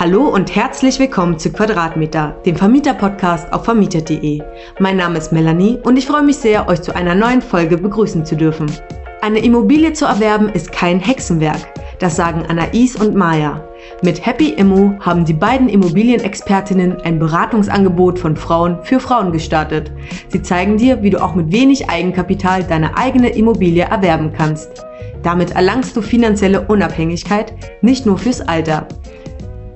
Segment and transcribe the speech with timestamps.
[0.00, 4.40] Hallo und herzlich willkommen zu Quadratmeter, dem Vermieter-Podcast auf vermieter.de.
[4.78, 8.24] Mein Name ist Melanie und ich freue mich sehr, euch zu einer neuen Folge begrüßen
[8.24, 8.70] zu dürfen.
[9.22, 11.66] Eine Immobilie zu erwerben ist kein Hexenwerk.
[11.98, 13.60] Das sagen Anais und Maya.
[14.04, 19.90] Mit Happy Immo haben die beiden Immobilienexpertinnen ein Beratungsangebot von Frauen für Frauen gestartet.
[20.28, 24.84] Sie zeigen dir, wie du auch mit wenig Eigenkapital deine eigene Immobilie erwerben kannst.
[25.24, 27.52] Damit erlangst du finanzielle Unabhängigkeit,
[27.82, 28.86] nicht nur fürs Alter.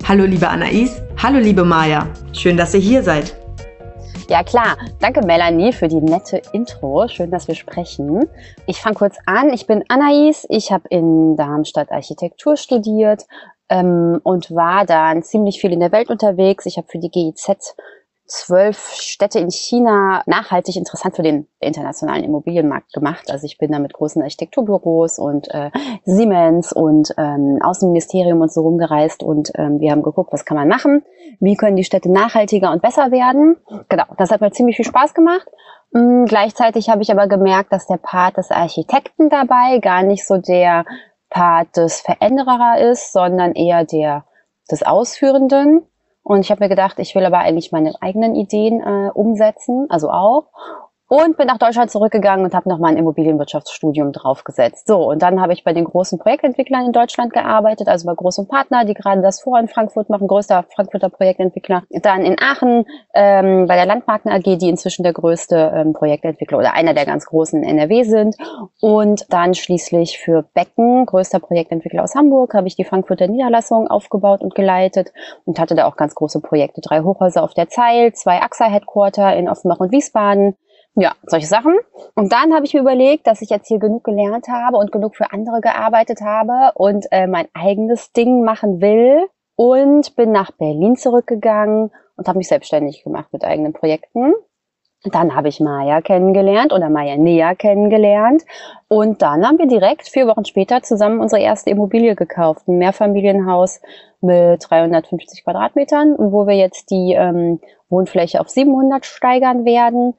[0.05, 3.37] Hallo liebe Anais, hallo liebe Maya, schön, dass ihr hier seid.
[4.29, 7.07] Ja klar, danke Melanie für die nette Intro.
[7.07, 8.27] Schön, dass wir sprechen.
[8.65, 9.53] Ich fange kurz an.
[9.53, 10.45] Ich bin Anais.
[10.49, 13.23] Ich habe in Darmstadt Architektur studiert
[13.69, 16.65] ähm, und war dann ziemlich viel in der Welt unterwegs.
[16.65, 17.75] Ich habe für die GIZ
[18.33, 23.29] zwölf Städte in China nachhaltig interessant für den internationalen Immobilienmarkt gemacht.
[23.31, 25.69] Also ich bin da mit großen Architekturbüros und äh,
[26.03, 30.67] Siemens und ähm, Außenministerium und so rumgereist und ähm, wir haben geguckt, was kann man
[30.67, 31.03] machen,
[31.39, 33.57] wie können die Städte nachhaltiger und besser werden.
[33.87, 35.47] Genau, das hat mir ziemlich viel Spaß gemacht.
[35.95, 40.37] Ähm, gleichzeitig habe ich aber gemerkt, dass der Part des Architekten dabei gar nicht so
[40.37, 40.85] der
[41.29, 44.25] Part des Veränderer ist, sondern eher der
[44.71, 45.85] des Ausführenden.
[46.23, 50.09] Und ich habe mir gedacht, ich will aber eigentlich meine eigenen Ideen äh, umsetzen, also
[50.09, 50.47] auch
[51.13, 54.87] und bin nach Deutschland zurückgegangen und habe noch mal ein Immobilienwirtschaftsstudium draufgesetzt.
[54.87, 58.47] So, und dann habe ich bei den großen Projektentwicklern in Deutschland gearbeitet, also bei großen
[58.47, 61.83] Partner, die gerade das vor in Frankfurt machen, größter Frankfurter Projektentwickler.
[61.91, 66.73] Dann in Aachen ähm, bei der Landmarken AG, die inzwischen der größte ähm, Projektentwickler oder
[66.73, 68.35] einer der ganz großen in NRW sind.
[68.81, 74.41] Und dann schließlich für Becken, größter Projektentwickler aus Hamburg, habe ich die Frankfurter Niederlassung aufgebaut
[74.41, 75.13] und geleitet
[75.45, 76.81] und hatte da auch ganz große Projekte.
[76.81, 80.55] Drei Hochhäuser auf der Zeil, zwei AXA-Headquarter in Offenbach und Wiesbaden,
[80.95, 81.75] ja, solche Sachen.
[82.15, 85.15] Und dann habe ich mir überlegt, dass ich jetzt hier genug gelernt habe und genug
[85.15, 90.95] für andere gearbeitet habe und äh, mein eigenes Ding machen will und bin nach Berlin
[90.95, 94.33] zurückgegangen und habe mich selbstständig gemacht mit eigenen Projekten.
[95.05, 98.43] Dann habe ich Maya kennengelernt oder Maya näher kennengelernt.
[98.87, 102.67] Und dann haben wir direkt vier Wochen später zusammen unsere erste Immobilie gekauft.
[102.69, 103.81] Ein Mehrfamilienhaus
[104.21, 110.13] mit 350 Quadratmetern, wo wir jetzt die ähm, Wohnfläche auf 700 steigern werden.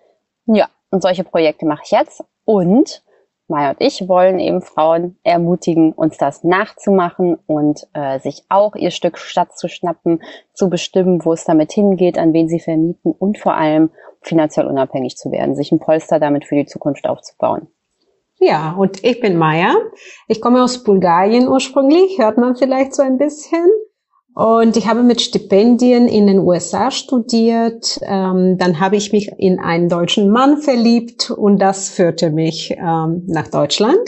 [0.46, 2.24] Ja, und solche Projekte mache ich jetzt.
[2.44, 3.02] Und
[3.46, 8.90] Maya und ich wollen eben Frauen ermutigen, uns das nachzumachen und äh, sich auch ihr
[8.90, 10.22] Stück Stadt zu schnappen,
[10.54, 13.90] zu bestimmen, wo es damit hingeht, an wen sie vermieten und vor allem
[14.22, 17.68] finanziell unabhängig zu werden, sich ein Polster damit für die Zukunft aufzubauen.
[18.40, 19.74] Ja, und ich bin Maya.
[20.26, 23.68] Ich komme aus Bulgarien ursprünglich, hört man vielleicht so ein bisschen.
[24.34, 28.00] Und ich habe mit Stipendien in den USA studiert.
[28.02, 33.22] Ähm, dann habe ich mich in einen deutschen Mann verliebt und das führte mich ähm,
[33.26, 34.00] nach Deutschland.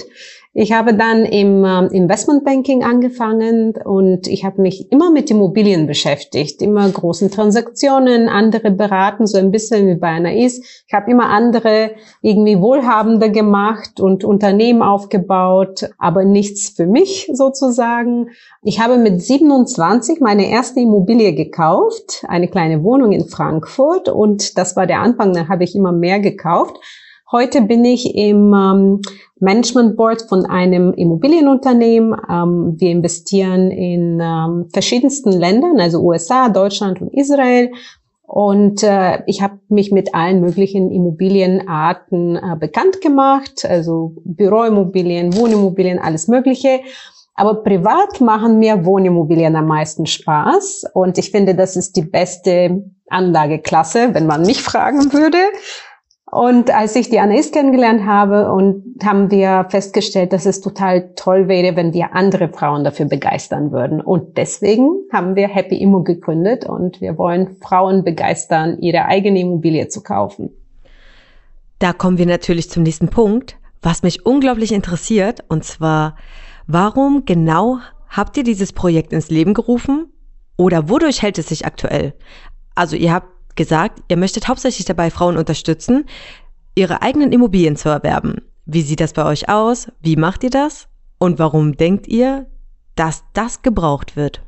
[0.59, 6.63] Ich habe dann im ähm, Investmentbanking angefangen und ich habe mich immer mit Immobilien beschäftigt,
[6.63, 10.65] immer großen Transaktionen, andere beraten, so ein bisschen wie bei einer ist.
[10.87, 11.91] Ich habe immer andere
[12.23, 18.31] irgendwie Wohlhabende gemacht und Unternehmen aufgebaut, aber nichts für mich sozusagen.
[18.63, 24.75] Ich habe mit 27 meine erste Immobilie gekauft, eine kleine Wohnung in Frankfurt und das
[24.75, 26.79] war der Anfang, dann habe ich immer mehr gekauft.
[27.33, 29.01] Heute bin ich im ähm,
[29.41, 32.15] Management Board von einem Immobilienunternehmen.
[32.31, 37.73] Ähm, wir investieren in ähm, verschiedensten Ländern, also USA, Deutschland und Israel.
[38.23, 45.99] Und äh, ich habe mich mit allen möglichen Immobilienarten äh, bekannt gemacht, also Büroimmobilien, Wohnimmobilien,
[45.99, 46.81] alles Mögliche.
[47.35, 50.85] Aber privat machen mir Wohnimmobilien am meisten Spaß.
[50.95, 55.39] Und ich finde, das ist die beste Anlageklasse, wenn man mich fragen würde.
[56.37, 61.49] Und als ich die Anais kennengelernt habe und haben wir festgestellt, dass es total toll
[61.49, 64.03] wäre, wenn wir andere Frauen dafür begeistern würden.
[64.03, 69.89] Und deswegen haben wir Happy Immo gegründet und wir wollen Frauen begeistern, ihre eigene Immobilie
[69.89, 70.51] zu kaufen.
[71.79, 76.17] Da kommen wir natürlich zum nächsten Punkt, was mich unglaublich interessiert, und zwar,
[76.67, 77.79] warum genau
[78.11, 80.13] habt ihr dieses Projekt ins Leben gerufen?
[80.59, 82.13] Oder wodurch hält es sich aktuell?
[82.75, 86.05] Also ihr habt gesagt, ihr möchtet hauptsächlich dabei Frauen unterstützen,
[86.75, 88.43] ihre eigenen Immobilien zu erwerben.
[88.67, 89.91] Wie sieht das bei euch aus?
[90.01, 90.89] Wie macht ihr das?
[91.19, 92.47] Und warum denkt ihr,
[92.95, 94.46] dass das gebraucht wird?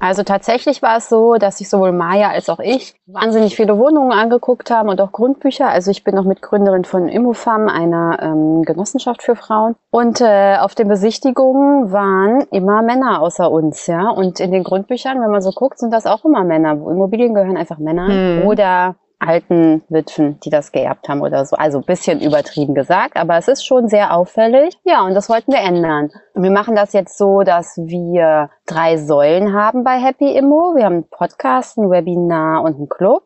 [0.00, 4.12] Also tatsächlich war es so, dass sich sowohl Maya als auch ich wahnsinnig viele Wohnungen
[4.12, 5.68] angeguckt haben und auch Grundbücher.
[5.68, 9.76] Also ich bin noch Mitgründerin von Immofam, einer ähm, Genossenschaft für Frauen.
[9.90, 14.08] Und äh, auf den Besichtigungen waren immer Männer außer uns, ja.
[14.08, 16.72] Und in den Grundbüchern, wenn man so guckt, sind das auch immer Männer.
[16.72, 18.40] Immobilien gehören einfach Männern.
[18.40, 18.46] Hm.
[18.46, 21.56] Oder alten Witwen, die das geerbt haben oder so.
[21.56, 24.78] Also bisschen übertrieben gesagt, aber es ist schon sehr auffällig.
[24.84, 26.10] Ja, und das wollten wir ändern.
[26.34, 30.74] wir machen das jetzt so, dass wir drei Säulen haben bei Happy Immo.
[30.74, 33.24] Wir haben einen Podcast, ein Webinar und einen Club.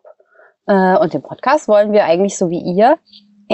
[0.67, 2.99] Äh, und den Podcast wollen wir eigentlich so wie ihr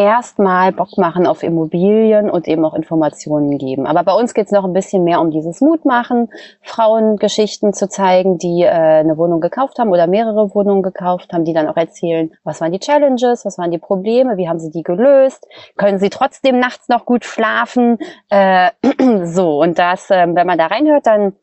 [0.02, 3.87] erstmal Bock machen auf Immobilien und eben auch Informationen geben.
[3.87, 6.29] Aber bei uns geht es noch ein bisschen mehr um dieses Mutmachen,
[6.62, 11.52] Frauengeschichten zu zeigen, die äh, eine Wohnung gekauft haben oder mehrere Wohnungen gekauft haben, die
[11.52, 14.82] dann auch erzählen, was waren die Challenges, was waren die Probleme, wie haben sie die
[14.82, 17.99] gelöst, können sie trotzdem nachts noch gut schlafen.
[18.29, 18.70] Äh,
[19.25, 21.35] so, und das, äh, wenn man da reinhört, dann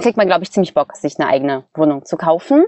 [0.00, 2.66] kriegt man, glaube ich, ziemlich Bock, sich eine eigene Wohnung zu kaufen.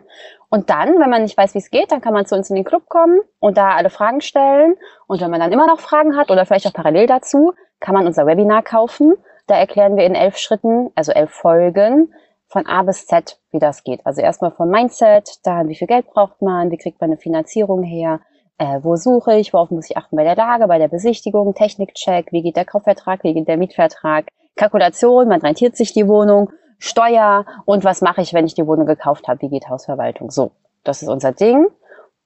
[0.50, 2.56] Und dann, wenn man nicht weiß, wie es geht, dann kann man zu uns in
[2.56, 4.76] den Club kommen und da alle Fragen stellen.
[5.06, 8.06] Und wenn man dann immer noch Fragen hat oder vielleicht auch parallel dazu, kann man
[8.06, 9.14] unser Webinar kaufen.
[9.46, 12.12] Da erklären wir in elf Schritten, also elf Folgen,
[12.46, 14.00] von A bis Z, wie das geht.
[14.04, 17.82] Also erstmal vom Mindset, dann wie viel Geld braucht man, wie kriegt man eine Finanzierung
[17.82, 18.20] her,
[18.56, 22.32] äh, wo suche ich, worauf muss ich achten bei der Lage, bei der Besichtigung, Technikcheck,
[22.32, 27.44] wie geht der Kaufvertrag, wie geht der Mietvertrag, Kalkulation, wann rentiert sich die Wohnung Steuer
[27.64, 30.30] und was mache ich, wenn ich die Wohnung gekauft habe, wie geht Hausverwaltung.
[30.30, 30.52] So,
[30.84, 31.66] das ist unser Ding.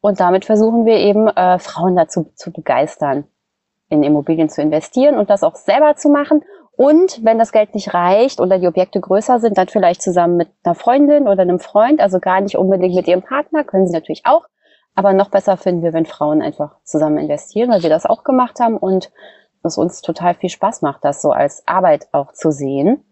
[0.00, 3.24] Und damit versuchen wir eben, äh, Frauen dazu zu begeistern,
[3.88, 6.44] in Immobilien zu investieren und das auch selber zu machen.
[6.76, 10.48] Und wenn das Geld nicht reicht oder die Objekte größer sind, dann vielleicht zusammen mit
[10.64, 14.22] einer Freundin oder einem Freund, also gar nicht unbedingt mit ihrem Partner, können sie natürlich
[14.24, 14.46] auch.
[14.94, 18.60] Aber noch besser finden wir, wenn Frauen einfach zusammen investieren, weil wir das auch gemacht
[18.60, 19.10] haben und
[19.62, 23.04] es uns total viel Spaß macht, das so als Arbeit auch zu sehen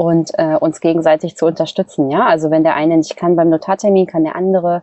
[0.00, 2.10] und äh, uns gegenseitig zu unterstützen.
[2.10, 4.80] Ja, also wenn der eine nicht kann beim Notartermin, kann der andere.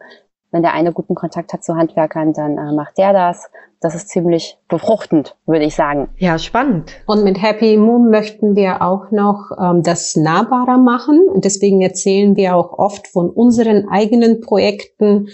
[0.51, 3.49] Wenn der eine guten Kontakt hat zu Handwerkern, dann äh, macht der das.
[3.81, 6.09] Das ist ziemlich befruchtend, würde ich sagen.
[6.17, 6.91] Ja, spannend.
[7.07, 11.27] Und mit Happy Moon möchten wir auch noch ähm, das nahbarer machen.
[11.27, 15.29] Und deswegen erzählen wir auch oft von unseren eigenen Projekten.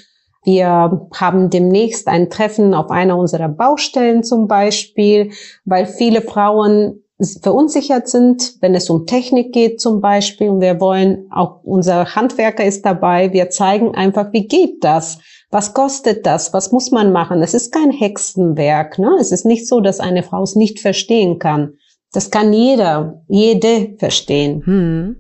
[0.45, 5.31] Wir haben demnächst ein Treffen auf einer unserer Baustellen zum Beispiel,
[5.65, 7.02] weil viele Frauen
[7.41, 10.49] verunsichert sind, wenn es um Technik geht zum Beispiel.
[10.49, 15.19] Und wir wollen, auch unser Handwerker ist dabei, wir zeigen einfach, wie geht das?
[15.51, 16.53] Was kostet das?
[16.53, 17.41] Was muss man machen?
[17.43, 18.97] Es ist kein Hexenwerk.
[18.97, 19.15] Ne?
[19.19, 21.73] Es ist nicht so, dass eine Frau es nicht verstehen kann.
[22.11, 24.63] Das kann jeder, jede verstehen.
[24.65, 25.15] Hm.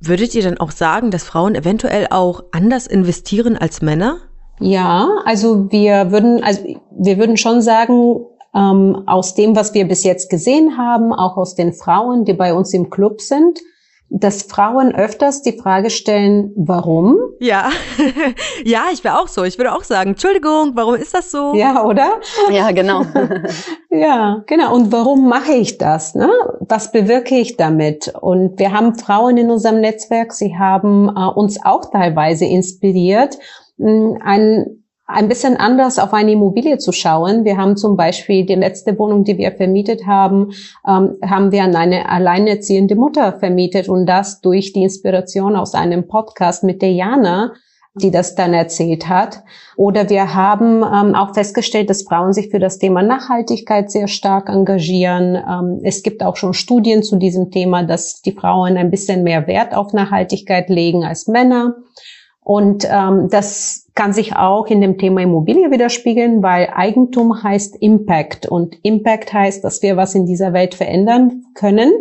[0.00, 4.16] Würdet ihr dann auch sagen, dass Frauen eventuell auch anders investieren als Männer?
[4.60, 8.20] Ja, also wir würden, also wir würden schon sagen,
[8.54, 12.54] ähm, aus dem, was wir bis jetzt gesehen haben, auch aus den Frauen, die bei
[12.54, 13.60] uns im Club sind,
[14.12, 17.16] dass Frauen öfters die Frage stellen, warum?
[17.38, 17.70] Ja,
[18.64, 19.44] ja, ich wäre auch so.
[19.44, 21.54] Ich würde auch sagen, Entschuldigung, warum ist das so?
[21.54, 22.14] Ja, oder?
[22.50, 23.02] Ja, genau.
[23.90, 24.74] ja, genau.
[24.74, 26.16] Und warum mache ich das?
[26.16, 26.28] Ne?
[26.58, 28.12] Was bewirke ich damit?
[28.20, 33.38] Und wir haben Frauen in unserem Netzwerk, sie haben äh, uns auch teilweise inspiriert,
[33.78, 34.79] ein
[35.12, 37.44] ein bisschen anders auf eine Immobilie zu schauen.
[37.44, 40.52] Wir haben zum Beispiel die letzte Wohnung, die wir vermietet haben,
[40.86, 46.06] ähm, haben wir an eine alleinerziehende Mutter vermietet und das durch die Inspiration aus einem
[46.08, 47.52] Podcast mit der Jana,
[47.94, 49.42] die das dann erzählt hat.
[49.76, 54.48] Oder wir haben ähm, auch festgestellt, dass Frauen sich für das Thema Nachhaltigkeit sehr stark
[54.48, 55.34] engagieren.
[55.34, 59.46] Ähm, es gibt auch schon Studien zu diesem Thema, dass die Frauen ein bisschen mehr
[59.46, 61.74] Wert auf Nachhaltigkeit legen als Männer.
[62.42, 68.46] Und ähm, das kann sich auch in dem Thema Immobilie widerspiegeln, weil Eigentum heißt Impact
[68.46, 71.92] und Impact heißt, dass wir was in dieser Welt verändern können.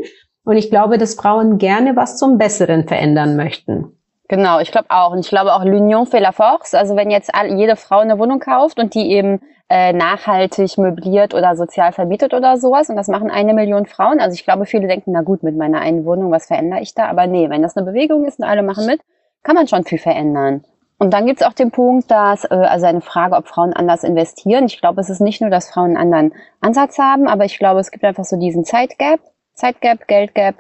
[0.45, 3.95] Und ich glaube, dass Frauen gerne was zum Besseren verändern möchten.
[4.29, 5.11] Genau, ich glaube auch.
[5.11, 6.73] Und ich glaube auch l'union fait la force.
[6.73, 11.33] Also wenn jetzt alle, jede Frau eine Wohnung kauft und die eben äh, nachhaltig möbliert
[11.33, 14.19] oder sozial verbietet oder sowas, und das machen eine Million Frauen.
[14.19, 17.07] Also ich glaube, viele denken, na gut, mit meiner einen Wohnung, was verändere ich da?
[17.07, 19.01] Aber nee, wenn das eine Bewegung ist und alle machen mit,
[19.43, 20.63] kann man schon viel verändern.
[20.97, 24.65] Und dann gibt's auch den Punkt, dass, äh, also eine Frage, ob Frauen anders investieren.
[24.65, 27.79] Ich glaube, es ist nicht nur, dass Frauen einen anderen Ansatz haben, aber ich glaube,
[27.79, 29.21] es gibt einfach so diesen Zeitgap,
[29.53, 30.55] Zeitgap, Geldgap,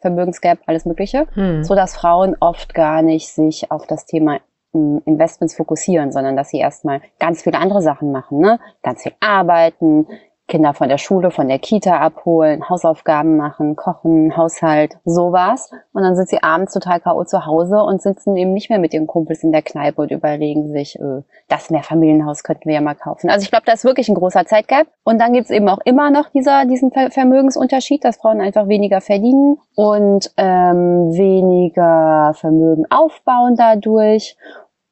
[0.00, 1.64] Vermögensgap, alles Mögliche, hm.
[1.64, 4.40] so dass Frauen oft gar nicht sich auf das Thema
[4.72, 8.58] hm, Investments fokussieren, sondern dass sie erstmal ganz viele andere Sachen machen, ne?
[8.82, 10.06] Ganz viel arbeiten,
[10.48, 15.70] Kinder von der Schule, von der Kita abholen, Hausaufgaben machen, kochen, Haushalt, sowas.
[15.92, 17.24] Und dann sind sie abends total K.O.
[17.24, 20.68] zu Hause und sitzen eben nicht mehr mit ihren Kumpels in der Kneipe und überlegen
[20.68, 23.28] sich, äh, das Mehrfamilienhaus könnten wir ja mal kaufen.
[23.28, 24.86] Also ich glaube, da ist wirklich ein großer Zeitgap.
[25.02, 29.58] Und dann gibt's eben auch immer noch dieser, diesen Vermögensunterschied, dass Frauen einfach weniger verdienen
[29.74, 34.36] und ähm, weniger Vermögen aufbauen dadurch.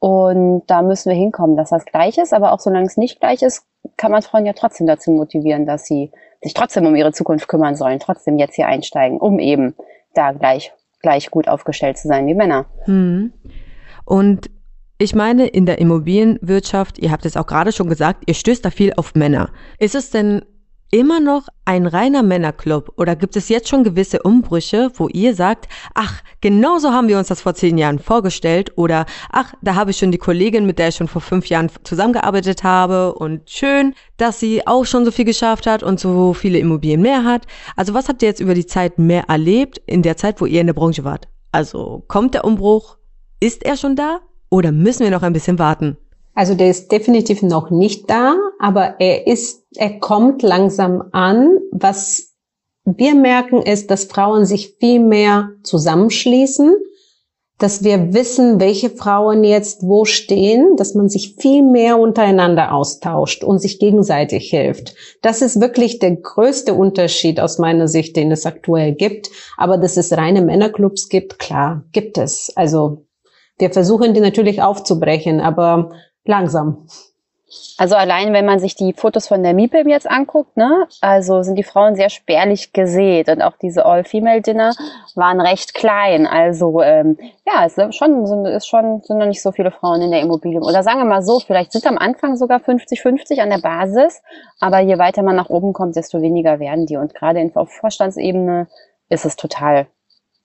[0.04, 2.34] Und da müssen wir hinkommen, dass das gleich ist.
[2.34, 3.64] Aber auch solange es nicht gleich ist,
[3.96, 6.10] kann man Frauen ja trotzdem dazu motivieren, dass sie
[6.42, 9.74] sich trotzdem um ihre Zukunft kümmern sollen, trotzdem jetzt hier einsteigen, um eben
[10.12, 12.66] da gleich, gleich gut aufgestellt zu sein wie Männer.
[12.84, 13.32] Hm.
[14.04, 14.50] Und
[14.98, 18.70] Ich meine, in der Immobilienwirtschaft, ihr habt es auch gerade schon gesagt, ihr stößt da
[18.70, 19.50] viel auf Männer.
[19.78, 20.42] Ist es denn
[20.94, 25.68] immer noch ein reiner Männerclub oder gibt es jetzt schon gewisse Umbrüche, wo ihr sagt,
[25.92, 29.96] ach, genauso haben wir uns das vor zehn Jahren vorgestellt oder ach, da habe ich
[29.96, 34.38] schon die Kollegin, mit der ich schon vor fünf Jahren zusammengearbeitet habe und schön, dass
[34.38, 37.42] sie auch schon so viel geschafft hat und so viele Immobilien mehr hat.
[37.74, 40.60] Also was habt ihr jetzt über die Zeit mehr erlebt in der Zeit, wo ihr
[40.60, 41.26] in der Branche wart?
[41.50, 42.98] Also kommt der Umbruch?
[43.40, 44.20] Ist er schon da?
[44.48, 45.96] Oder müssen wir noch ein bisschen warten?
[46.34, 51.58] Also der ist definitiv noch nicht da, aber er ist, er kommt langsam an.
[51.70, 52.34] Was
[52.84, 56.74] wir merken ist, dass Frauen sich viel mehr zusammenschließen,
[57.58, 63.44] dass wir wissen, welche Frauen jetzt wo stehen, dass man sich viel mehr untereinander austauscht
[63.44, 64.94] und sich gegenseitig hilft.
[65.22, 69.30] Das ist wirklich der größte Unterschied aus meiner Sicht, den es aktuell gibt.
[69.56, 72.52] Aber dass es reine Männerclubs gibt, klar, gibt es.
[72.56, 73.06] Also
[73.56, 75.90] wir versuchen die natürlich aufzubrechen, aber
[76.24, 76.86] langsam.
[77.76, 81.56] Also allein, wenn man sich die Fotos von der MIPIM jetzt anguckt, ne, also sind
[81.56, 84.72] die Frauen sehr spärlich gesät und auch diese All-Female-Dinner
[85.14, 86.26] waren recht klein.
[86.26, 90.02] Also ähm, ja, es ist schon, sind, ist schon, sind noch nicht so viele Frauen
[90.02, 90.60] in der Immobilie.
[90.60, 94.22] Oder sagen wir mal so, vielleicht sind am Anfang sogar 50-50 an der Basis,
[94.60, 96.96] aber je weiter man nach oben kommt, desto weniger werden die.
[96.96, 98.68] Und gerade auf Vorstandsebene
[99.08, 99.86] ist es total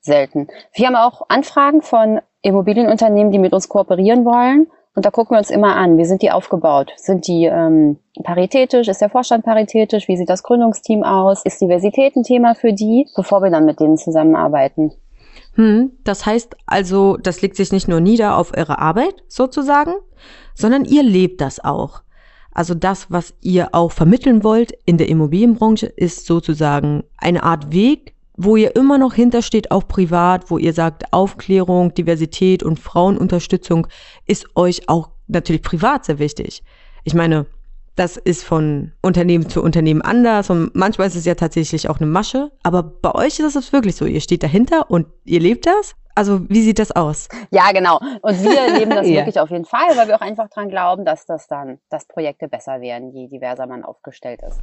[0.02, 0.48] selten.
[0.74, 4.68] Wir haben auch Anfragen von Immobilienunternehmen, die mit uns kooperieren wollen
[5.00, 6.92] und da gucken wir uns immer an, wie sind die aufgebaut?
[6.98, 8.90] Sind die ähm, paritätisch?
[8.90, 10.10] Ist der Vorstand paritätisch?
[10.10, 11.46] Wie sieht das Gründungsteam aus?
[11.46, 14.92] Ist Diversität ein Thema für die, bevor wir dann mit denen zusammenarbeiten?
[15.56, 19.94] Hm, das heißt also, das legt sich nicht nur nieder auf eure Arbeit sozusagen,
[20.54, 22.02] sondern ihr lebt das auch.
[22.52, 28.16] Also das, was ihr auch vermitteln wollt in der Immobilienbranche, ist sozusagen eine Art Weg,
[28.42, 33.88] wo ihr immer noch hintersteht, auch privat, wo ihr sagt, Aufklärung, Diversität und Frauenunterstützung
[34.26, 36.64] ist euch auch natürlich privat sehr wichtig.
[37.04, 37.48] Ich meine,
[37.98, 42.06] das ist von Unternehmen zu Unternehmen anders und manchmal ist es ja tatsächlich auch eine
[42.06, 42.50] Masche.
[42.64, 44.06] Aber bei euch ist es wirklich so.
[44.06, 45.96] Ihr steht dahinter und ihr lebt das.
[46.16, 47.28] Also wie sieht das aus?
[47.52, 48.00] Ja, genau.
[48.22, 49.16] Und wir leben das ja.
[49.16, 52.48] wirklich auf jeden Fall, weil wir auch einfach dran glauben, dass das dann, dass Projekte
[52.48, 54.62] besser werden, je diverser man aufgestellt ist.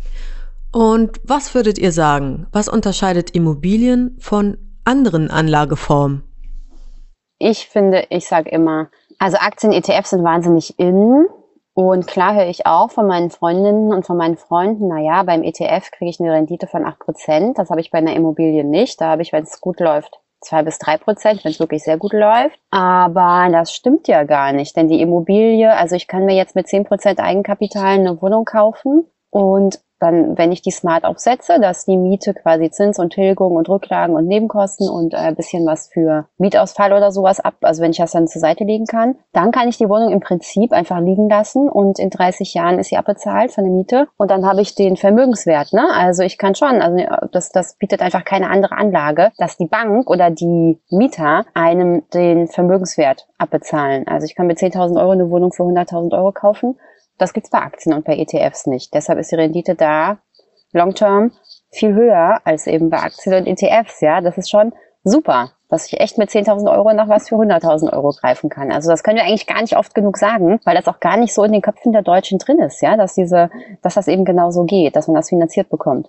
[0.77, 2.49] Und was würdet ihr sagen?
[2.53, 6.23] Was unterscheidet Immobilien von anderen Anlageformen?
[7.39, 11.29] Ich finde, ich sage immer, also Aktien, ETFs sind wahnsinnig in.
[11.73, 15.93] Und klar höre ich auch von meinen Freundinnen und von meinen Freunden, naja, beim ETF
[15.93, 17.55] kriege ich eine Rendite von 8%.
[17.55, 19.01] Das habe ich bei einer Immobilie nicht.
[19.01, 21.97] Da habe ich, wenn es gut läuft, zwei bis drei Prozent, wenn es wirklich sehr
[21.97, 22.59] gut läuft.
[22.71, 26.69] Aber das stimmt ja gar nicht, denn die Immobilie, also ich kann mir jetzt mit
[26.69, 31.97] zehn Prozent Eigenkapital eine Wohnung kaufen und dann, wenn ich die smart aufsetze, dass die
[31.97, 36.93] Miete quasi Zins und Tilgung und Rücklagen und Nebenkosten und äh, bisschen was für Mietausfall
[36.93, 39.79] oder sowas ab, also wenn ich das dann zur Seite legen kann, dann kann ich
[39.79, 43.65] die Wohnung im Prinzip einfach liegen lassen und in 30 Jahren ist sie abbezahlt von
[43.65, 45.73] der Miete und dann habe ich den Vermögenswert.
[45.73, 45.87] Ne?
[45.95, 50.11] Also ich kann schon, also das, das bietet einfach keine andere Anlage, dass die Bank
[50.11, 54.07] oder die Mieter einem den Vermögenswert abbezahlen.
[54.07, 56.77] Also ich kann mit 10.000 Euro eine Wohnung für 100.000 Euro kaufen
[57.19, 58.95] das gibt's bei Aktien und bei ETFs nicht.
[58.95, 60.19] Deshalb ist die Rendite da
[60.73, 61.33] long term
[61.71, 64.01] viel höher als eben bei Aktien und ETFs.
[64.01, 64.73] Ja, das ist schon
[65.05, 68.73] super, dass ich echt mit 10.000 Euro nach was für 100.000 Euro greifen kann.
[68.73, 71.33] Also das können wir eigentlich gar nicht oft genug sagen, weil das auch gar nicht
[71.33, 73.51] so in den Köpfen der Deutschen drin ist, ja, dass diese,
[73.83, 76.09] dass das eben genau so geht, dass man das finanziert bekommt.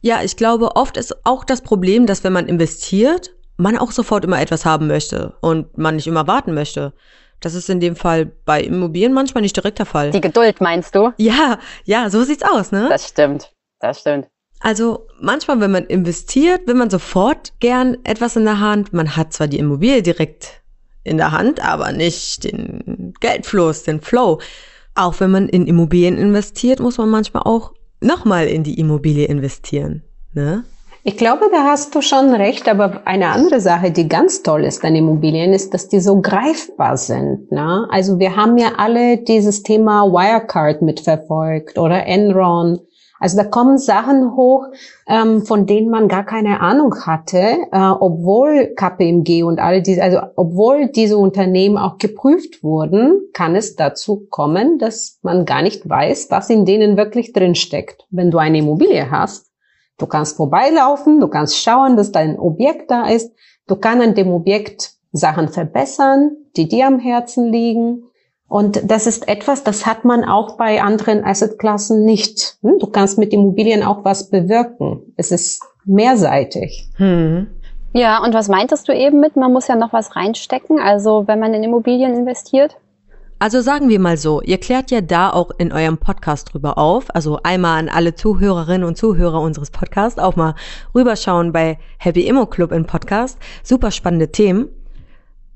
[0.00, 4.24] Ja, ich glaube, oft ist auch das Problem, dass wenn man investiert, man auch sofort
[4.24, 6.92] immer etwas haben möchte und man nicht immer warten möchte.
[7.42, 10.10] Das ist in dem Fall bei Immobilien manchmal nicht direkt der Fall.
[10.12, 11.12] Die Geduld meinst du?
[11.18, 12.86] Ja, ja, so sieht's aus, ne?
[12.88, 13.52] Das stimmt.
[13.80, 14.28] Das stimmt.
[14.60, 18.92] Also manchmal, wenn man investiert, will man sofort gern etwas in der Hand.
[18.92, 20.62] Man hat zwar die Immobilie direkt
[21.02, 24.40] in der Hand, aber nicht den Geldfluss, den Flow.
[24.94, 30.04] Auch wenn man in Immobilien investiert, muss man manchmal auch nochmal in die Immobilie investieren.
[30.32, 30.64] Ne?
[31.04, 34.84] Ich glaube, da hast du schon recht, aber eine andere Sache, die ganz toll ist
[34.84, 37.50] an Immobilien, ist, dass die so greifbar sind.
[37.50, 37.88] Ne?
[37.90, 42.78] Also wir haben ja alle dieses Thema Wirecard mitverfolgt oder Enron.
[43.18, 44.66] Also da kommen Sachen hoch,
[45.08, 50.18] ähm, von denen man gar keine Ahnung hatte, äh, obwohl KPMG und alle diese, also
[50.36, 56.28] obwohl diese Unternehmen auch geprüft wurden, kann es dazu kommen, dass man gar nicht weiß,
[56.30, 58.06] was in denen wirklich drinsteckt.
[58.10, 59.51] Wenn du eine Immobilie hast,
[60.02, 63.32] Du kannst vorbeilaufen, du kannst schauen, dass dein Objekt da ist.
[63.68, 68.02] Du kannst an dem Objekt Sachen verbessern, die dir am Herzen liegen.
[68.48, 72.56] Und das ist etwas, das hat man auch bei anderen Assetklassen nicht.
[72.62, 72.80] Hm?
[72.80, 75.14] Du kannst mit Immobilien auch was bewirken.
[75.16, 76.90] Es ist mehrseitig.
[76.96, 77.46] Hm.
[77.92, 80.80] Ja, und was meintest du eben mit, man muss ja noch was reinstecken?
[80.80, 82.76] Also wenn man in Immobilien investiert?
[83.42, 87.12] Also sagen wir mal so, ihr klärt ja da auch in eurem Podcast drüber auf.
[87.12, 90.54] Also einmal an alle Zuhörerinnen und Zuhörer unseres Podcasts auch mal
[90.94, 93.36] rüberschauen bei Happy Immo Club im Podcast.
[93.64, 94.68] Super spannende Themen.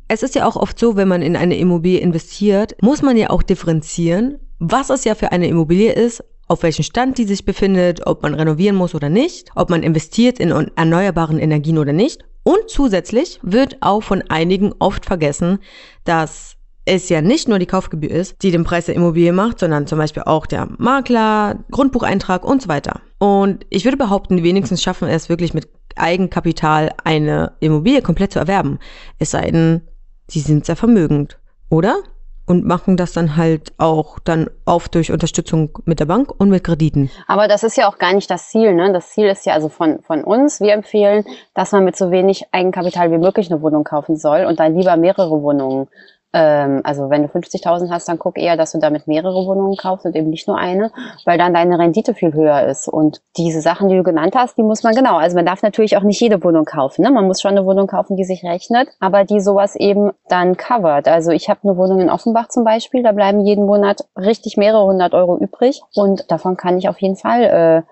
[0.08, 3.30] Es ist ja auch oft so, wenn man in eine Immobilie investiert, muss man ja
[3.30, 8.04] auch differenzieren, was es ja für eine Immobilie ist, auf welchem Stand die sich befindet,
[8.04, 12.24] ob man renovieren muss oder nicht, ob man investiert in erneuerbaren Energien oder nicht.
[12.42, 15.60] Und zusätzlich wird auch von einigen oft vergessen,
[16.02, 16.55] dass
[16.86, 19.98] es ja nicht nur die Kaufgebühr ist, die den Preis der Immobilie macht, sondern zum
[19.98, 23.00] Beispiel auch der Makler, Grundbucheintrag und so weiter.
[23.18, 28.78] Und ich würde behaupten, wenigstens schaffen es wirklich mit Eigenkapital eine Immobilie komplett zu erwerben.
[29.18, 29.82] Es sei denn,
[30.28, 31.38] sie sind sehr vermögend,
[31.68, 31.96] oder?
[32.46, 36.62] und machen das dann halt auch dann auf durch Unterstützung mit der Bank und mit
[36.62, 37.10] Krediten.
[37.26, 38.72] Aber das ist ja auch gar nicht das Ziel.
[38.72, 38.92] Ne?
[38.92, 41.24] Das Ziel ist ja also von, von uns, wir empfehlen,
[41.54, 44.96] dass man mit so wenig Eigenkapital wie möglich eine Wohnung kaufen soll und dann lieber
[44.96, 45.88] mehrere Wohnungen
[46.32, 50.06] ähm, also wenn du 50.000 hast, dann guck eher, dass du damit mehrere Wohnungen kaufst
[50.06, 50.92] und eben nicht nur eine,
[51.24, 52.88] weil dann deine Rendite viel höher ist.
[52.88, 55.16] Und diese Sachen, die du genannt hast, die muss man genau.
[55.16, 57.02] Also man darf natürlich auch nicht jede Wohnung kaufen.
[57.02, 57.10] Ne?
[57.10, 61.08] Man muss schon eine Wohnung kaufen, die sich rechnet, aber die sowas eben dann covert.
[61.08, 64.84] Also ich habe eine Wohnung in Offenbach zum Beispiel, da bleiben jeden Monat richtig mehrere
[64.84, 67.82] hundert Euro übrig und davon kann ich auf jeden Fall äh,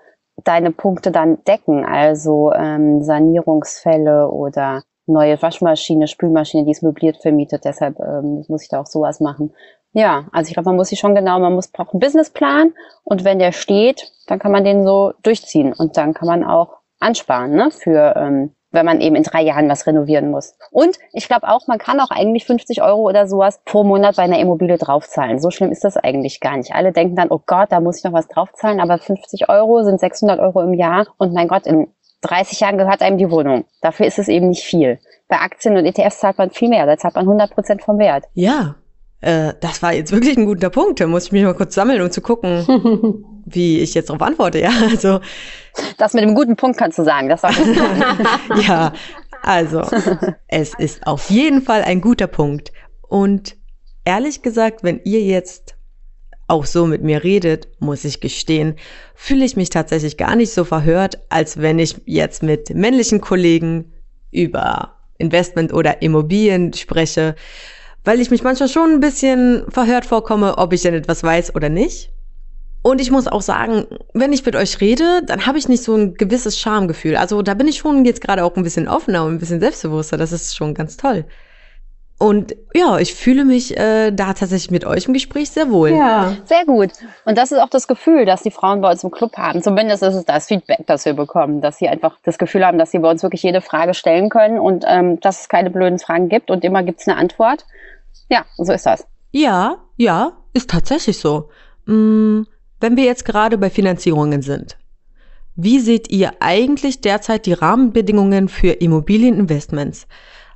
[0.43, 7.65] deine Punkte dann decken, also ähm, Sanierungsfälle oder neue Waschmaschine, Spülmaschine, die ist möbliert vermietet,
[7.65, 9.53] deshalb ähm, muss ich da auch sowas machen.
[9.93, 13.23] Ja, also ich glaube, man muss sich schon genau, man muss braucht einen Businessplan und
[13.23, 17.51] wenn der steht, dann kann man den so durchziehen und dann kann man auch ansparen,
[17.51, 20.55] ne, für ähm, wenn man eben in drei Jahren was renovieren muss.
[20.69, 24.23] Und ich glaube auch, man kann auch eigentlich 50 Euro oder sowas pro Monat bei
[24.23, 25.39] einer Immobilie draufzahlen.
[25.39, 26.75] So schlimm ist das eigentlich gar nicht.
[26.75, 29.99] Alle denken dann, oh Gott, da muss ich noch was draufzahlen, aber 50 Euro sind
[29.99, 31.87] 600 Euro im Jahr und mein Gott, in
[32.27, 33.65] 30 Jahren gehört einem die Wohnung.
[33.81, 34.99] Dafür ist es eben nicht viel.
[35.27, 36.85] Bei Aktien und ETFs zahlt man viel mehr.
[36.85, 38.25] Da zahlt man 100 Prozent vom Wert.
[38.33, 38.75] Ja,
[39.21, 40.99] äh, das war jetzt wirklich ein guter Punkt.
[40.99, 44.59] Da muss ich mich mal kurz sammeln, um zu gucken, wie ich jetzt darauf antworte.
[44.59, 45.19] Ja, also.
[45.97, 47.27] Das mit dem guten Punkt kannst du sagen.
[47.29, 47.51] Das war
[48.61, 48.93] ja,
[49.41, 49.81] also,
[50.47, 52.71] es ist auf jeden Fall ein guter Punkt.
[53.01, 53.57] Und
[54.03, 55.75] ehrlich gesagt, wenn ihr jetzt
[56.47, 58.75] auch so mit mir redet, muss ich gestehen,
[59.15, 63.93] fühle ich mich tatsächlich gar nicht so verhört, als wenn ich jetzt mit männlichen Kollegen
[64.31, 67.35] über Investment oder Immobilien spreche,
[68.03, 71.69] weil ich mich manchmal schon ein bisschen verhört vorkomme, ob ich denn etwas weiß oder
[71.69, 72.11] nicht.
[72.83, 75.95] Und ich muss auch sagen, wenn ich mit euch rede, dann habe ich nicht so
[75.95, 77.15] ein gewisses Schamgefühl.
[77.15, 80.17] Also da bin ich schon jetzt gerade auch ein bisschen offener und ein bisschen selbstbewusster.
[80.17, 81.25] Das ist schon ganz toll.
[82.25, 85.91] Und ja, ich fühle mich äh, da tatsächlich mit euch im Gespräch sehr wohl.
[85.91, 86.89] Ja, sehr gut.
[87.23, 89.61] Und das ist auch das Gefühl, dass die Frauen bei uns im Club haben.
[89.61, 92.89] Zumindest ist es das Feedback, das wir bekommen, dass sie einfach das Gefühl haben, dass
[92.89, 96.27] sie bei uns wirklich jede Frage stellen können und ähm, dass es keine blöden Fragen
[96.27, 97.67] gibt und immer gibt es eine Antwort.
[98.27, 99.05] Ja, so ist das.
[99.31, 101.49] Ja, ja, ist tatsächlich so.
[101.85, 102.47] Hm,
[102.79, 104.77] wenn wir jetzt gerade bei Finanzierungen sind,
[105.55, 110.07] wie seht ihr eigentlich derzeit die Rahmenbedingungen für Immobilieninvestments?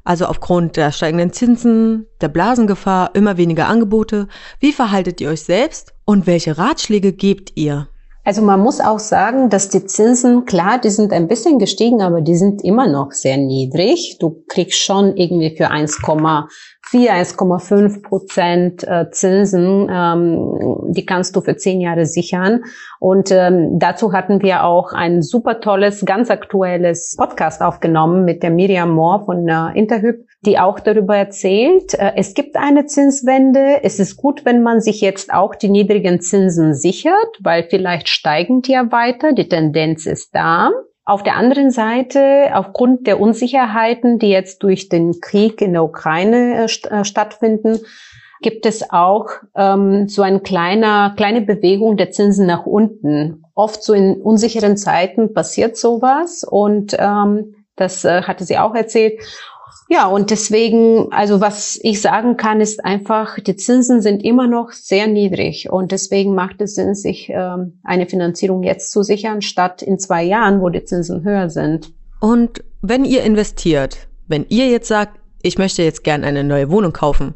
[0.03, 4.27] Also aufgrund der steigenden Zinsen, der Blasengefahr, immer weniger Angebote.
[4.59, 7.87] Wie verhaltet ihr euch selbst und welche Ratschläge gebt ihr?
[8.25, 12.21] Also man muss auch sagen, dass die Zinsen, klar, die sind ein bisschen gestiegen, aber
[12.21, 14.17] die sind immer noch sehr niedrig.
[14.19, 15.71] Du kriegst schon irgendwie für
[16.91, 22.63] 1,4, 1,5 Prozent äh, Zinsen, ähm, die kannst du für zehn Jahre sichern.
[22.99, 28.49] Und ähm, dazu hatten wir auch ein super tolles, ganz aktuelles Podcast aufgenommen mit der
[28.49, 33.83] Miriam Moore von äh, Interhyp, die auch darüber erzählt, äh, es gibt eine Zinswende.
[33.83, 38.61] Es ist gut, wenn man sich jetzt auch die niedrigen Zinsen sichert, weil vielleicht steigen
[38.61, 39.33] die ja weiter.
[39.33, 40.71] Die Tendenz ist da.
[41.09, 46.67] Auf der anderen Seite, aufgrund der Unsicherheiten, die jetzt durch den Krieg in der Ukraine
[46.67, 47.79] äh, äh, stattfinden,
[48.43, 53.43] gibt es auch ähm, so eine kleine, kleine Bewegung der Zinsen nach unten.
[53.55, 59.19] Oft so in unsicheren Zeiten passiert sowas und ähm, das äh, hatte sie auch erzählt.
[59.91, 64.71] Ja, und deswegen, also was ich sagen kann, ist einfach, die Zinsen sind immer noch
[64.71, 69.81] sehr niedrig und deswegen macht es Sinn, sich ähm, eine Finanzierung jetzt zu sichern, statt
[69.81, 71.91] in zwei Jahren, wo die Zinsen höher sind.
[72.19, 76.93] Und wenn ihr investiert, wenn ihr jetzt sagt, ich möchte jetzt gern eine neue Wohnung
[76.93, 77.33] kaufen,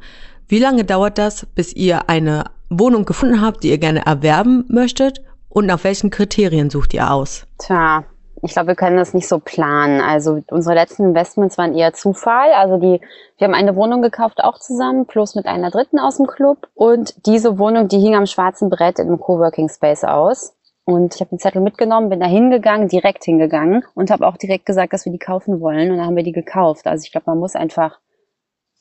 [0.48, 5.24] wie lange dauert das, bis ihr eine Wohnung gefunden habt, die ihr gerne erwerben möchtet
[5.50, 7.48] und nach welchen Kriterien sucht ihr aus?
[7.58, 8.06] Tja,
[8.46, 10.02] ich glaube, wir können das nicht so planen.
[10.02, 12.52] Also unsere letzten Investments waren eher Zufall.
[12.54, 13.00] Also die,
[13.38, 16.68] wir haben eine Wohnung gekauft, auch zusammen, plus mit einer dritten aus dem Club.
[16.74, 20.58] Und diese Wohnung, die hing am schwarzen Brett in einem Coworking Space aus.
[20.84, 24.66] Und ich habe den Zettel mitgenommen, bin da hingegangen, direkt hingegangen und habe auch direkt
[24.66, 25.92] gesagt, dass wir die kaufen wollen.
[25.92, 26.86] Und dann haben wir die gekauft.
[26.86, 28.00] Also ich glaube, man muss einfach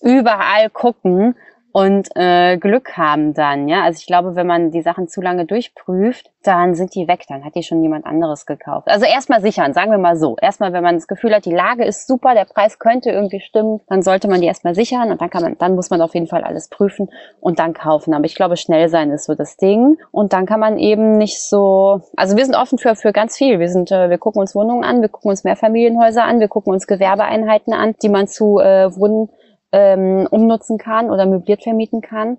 [0.01, 1.37] überall gucken,
[1.73, 3.83] und äh, Glück haben dann, ja.
[3.83, 7.45] Also ich glaube, wenn man die Sachen zu lange durchprüft, dann sind die weg, dann
[7.45, 8.89] hat die schon jemand anderes gekauft.
[8.89, 10.37] Also erstmal sichern, sagen wir mal so.
[10.41, 13.81] Erstmal, wenn man das Gefühl hat, die Lage ist super, der Preis könnte irgendwie stimmen,
[13.89, 16.27] dann sollte man die erstmal sichern und dann kann man, dann muss man auf jeden
[16.27, 17.09] Fall alles prüfen
[17.41, 18.13] und dann kaufen.
[18.13, 19.97] Aber ich glaube, schnell sein ist so das Ding.
[20.11, 23.61] Und dann kann man eben nicht so, also wir sind offen für, für ganz viel.
[23.61, 26.73] Wir sind, äh, wir gucken uns Wohnungen an, wir gucken uns Mehrfamilienhäuser an, wir gucken
[26.73, 29.31] uns Gewerbeeinheiten an, die man zu äh, Wohnen
[29.73, 32.39] ähm, umnutzen kann oder möbliert vermieten kann.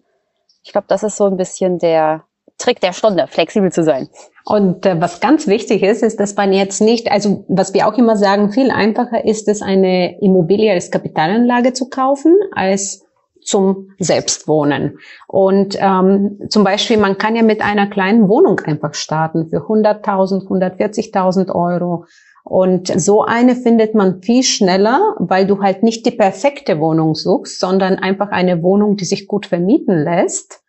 [0.64, 2.24] Ich glaube, das ist so ein bisschen der
[2.58, 4.08] Trick der Stunde, flexibel zu sein.
[4.46, 7.98] Und äh, was ganz wichtig ist, ist, dass man jetzt nicht, also was wir auch
[7.98, 13.06] immer sagen, viel einfacher ist es, eine Immobilie als Kapitalanlage zu kaufen, als
[13.42, 15.00] zum Selbstwohnen.
[15.28, 20.48] Und ähm, zum Beispiel, man kann ja mit einer kleinen Wohnung einfach starten für 100.000,
[20.48, 22.06] 140.000 Euro.
[22.44, 27.60] Und so eine findet man viel schneller, weil du halt nicht die perfekte Wohnung suchst,
[27.60, 30.63] sondern einfach eine Wohnung, die sich gut vermieten lässt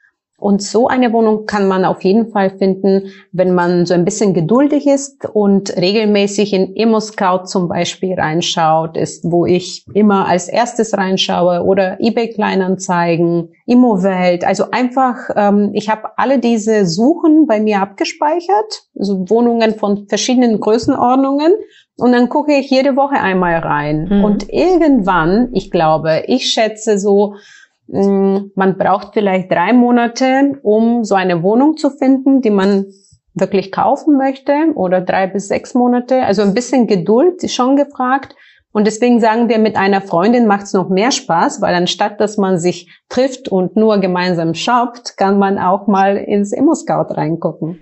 [0.45, 4.35] und so eine Wohnung kann man auf jeden Fall finden, wenn man so ein bisschen
[4.35, 10.99] geduldig ist und regelmäßig in Immo-Scout zum Beispiel reinschaut, ist, wo ich immer als erstes
[10.99, 14.45] reinschaue oder eBay Kleinanzeigen, Immowelt.
[14.45, 20.61] Also einfach, ähm, ich habe alle diese Suchen bei mir abgespeichert, also Wohnungen von verschiedenen
[20.61, 21.55] Größenordnungen.
[21.97, 24.09] Und dann gucke ich jede Woche einmal rein.
[24.11, 24.25] Mhm.
[24.25, 27.37] Und irgendwann, ich glaube, ich schätze so,
[27.87, 32.87] man braucht vielleicht drei Monate, um so eine Wohnung zu finden, die man
[33.35, 36.23] wirklich kaufen möchte oder drei bis sechs Monate.
[36.23, 38.35] Also ein bisschen Geduld ist schon gefragt.
[38.73, 42.39] Und deswegen sagen wir, mit einer Freundin macht es noch mehr Spaß, weil anstatt dass
[42.39, 47.79] man sich trifft und nur gemeinsam shoppt, kann man auch mal ins Immo-Scout reingucken.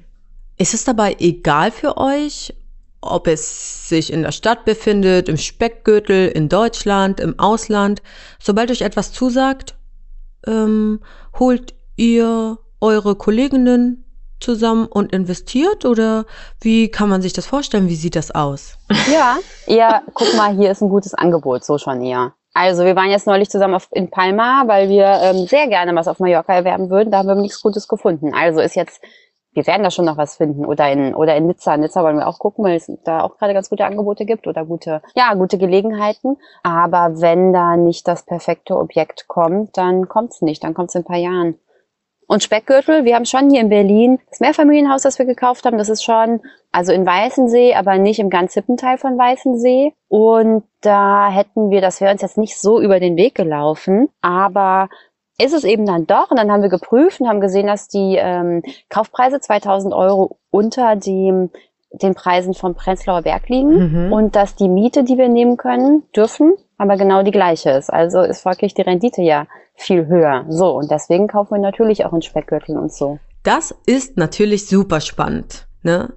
[0.58, 2.54] Ist es dabei egal für euch,
[3.00, 8.02] ob es sich in der Stadt befindet, im Speckgürtel, in Deutschland, im Ausland?
[8.38, 9.74] Sobald euch etwas zusagt,
[10.46, 11.00] ähm,
[11.38, 14.04] holt ihr eure Kolleginnen
[14.40, 16.24] zusammen und investiert oder
[16.60, 17.88] wie kann man sich das vorstellen?
[17.88, 18.76] Wie sieht das aus?
[19.12, 22.34] Ja, ja, guck mal, hier ist ein gutes Angebot, so schon eher.
[22.54, 26.06] Also wir waren jetzt neulich zusammen auf, in Palma, weil wir ähm, sehr gerne was
[26.06, 27.10] auf Mallorca erwerben würden.
[27.10, 28.34] Da haben wir nichts Gutes gefunden.
[28.34, 29.00] Also ist jetzt
[29.52, 30.64] wir werden da schon noch was finden.
[30.64, 31.76] Oder in, oder in Nizza.
[31.76, 34.64] Nizza wollen wir auch gucken, weil es da auch gerade ganz gute Angebote gibt oder
[34.64, 36.38] gute, ja, gute Gelegenheiten.
[36.62, 40.64] Aber wenn da nicht das perfekte Objekt kommt, dann kommt's nicht.
[40.64, 41.58] Dann kommt's in ein paar Jahren.
[42.26, 45.90] Und Speckgürtel, wir haben schon hier in Berlin das Mehrfamilienhaus, das wir gekauft haben, das
[45.90, 49.92] ist schon, also in Weißensee, aber nicht im ganz hippen Teil von Weißensee.
[50.08, 54.88] Und da hätten wir, das wäre uns jetzt nicht so über den Weg gelaufen, aber
[55.42, 56.30] ist es eben dann doch.
[56.30, 60.96] Und dann haben wir geprüft und haben gesehen, dass die ähm, Kaufpreise 2000 Euro unter
[60.96, 61.50] dem
[61.92, 64.12] den Preisen vom Prenzlauer Berg liegen mhm.
[64.12, 67.92] und dass die Miete, die wir nehmen können, dürfen, aber genau die gleiche ist.
[67.92, 70.46] Also ist folglich die Rendite ja viel höher.
[70.48, 73.18] So, und deswegen kaufen wir natürlich auch in Speckgürteln und so.
[73.42, 76.14] Das ist natürlich super spannend, ne?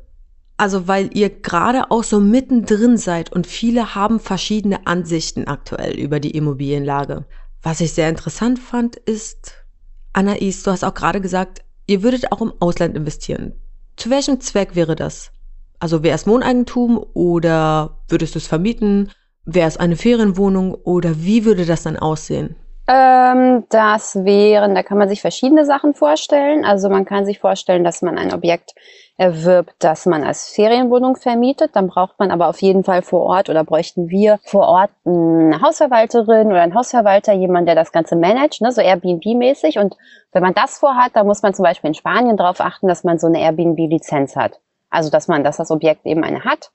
[0.58, 6.22] Also, weil ihr gerade auch so mittendrin seid und viele haben verschiedene Ansichten aktuell über
[6.22, 7.26] die Immobilienlage.
[7.66, 9.66] Was ich sehr interessant fand, ist,
[10.14, 13.56] Anais, du hast auch gerade gesagt, ihr würdet auch im Ausland investieren.
[13.98, 15.32] Zu welchem Zweck wäre das?
[15.80, 19.12] Also wäre es Wohneigentum oder würdest du es vermieten?
[19.46, 22.56] Wäre es eine Ferienwohnung oder wie würde das dann aussehen?
[22.88, 26.66] Ähm, das wären, da kann man sich verschiedene Sachen vorstellen.
[26.66, 28.76] Also man kann sich vorstellen, dass man ein Objekt
[29.18, 31.76] erwirbt, das man als Ferienwohnung vermietet.
[31.76, 35.62] Dann braucht man aber auf jeden Fall vor Ort oder bräuchten wir vor Ort eine
[35.62, 39.80] Hausverwalterin oder einen Hausverwalter, jemand, der das Ganze managt, ne, so Airbnb-mäßig.
[39.80, 39.96] Und
[40.34, 43.18] wenn man das vorhat, dann muss man zum Beispiel in Spanien darauf achten, dass man
[43.18, 44.60] so eine Airbnb-Lizenz hat.
[44.90, 46.72] Also dass man, dass das Objekt eben eine hat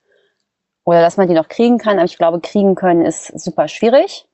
[0.85, 1.99] oder dass man die noch kriegen kann.
[1.99, 4.30] Aber ich glaube, kriegen können ist super schwierig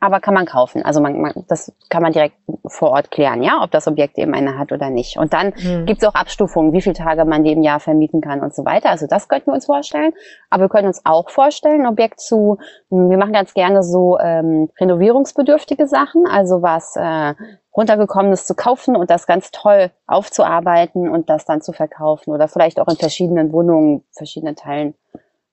[0.00, 0.82] aber kann man kaufen.
[0.82, 2.34] Also man, man, das kann man direkt
[2.66, 5.18] vor Ort klären, ja, ob das Objekt eben eine hat oder nicht.
[5.18, 5.84] Und dann mhm.
[5.84, 8.64] gibt es auch Abstufungen, wie viele Tage man die im Jahr vermieten kann und so
[8.64, 8.88] weiter.
[8.88, 10.12] Also das könnten wir uns vorstellen.
[10.48, 12.58] Aber wir können uns auch vorstellen, ein Objekt zu,
[12.88, 17.34] wir machen ganz gerne so ähm, renovierungsbedürftige Sachen, also was äh,
[17.76, 22.80] runtergekommenes zu kaufen und das ganz toll aufzuarbeiten und das dann zu verkaufen oder vielleicht
[22.80, 24.94] auch in verschiedenen Wohnungen, verschiedenen Teilen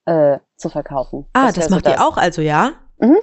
[0.06, 1.26] äh, zu verkaufen.
[1.34, 2.72] Ah, das, das macht so ihr auch also, ja?
[2.98, 3.18] Mhm.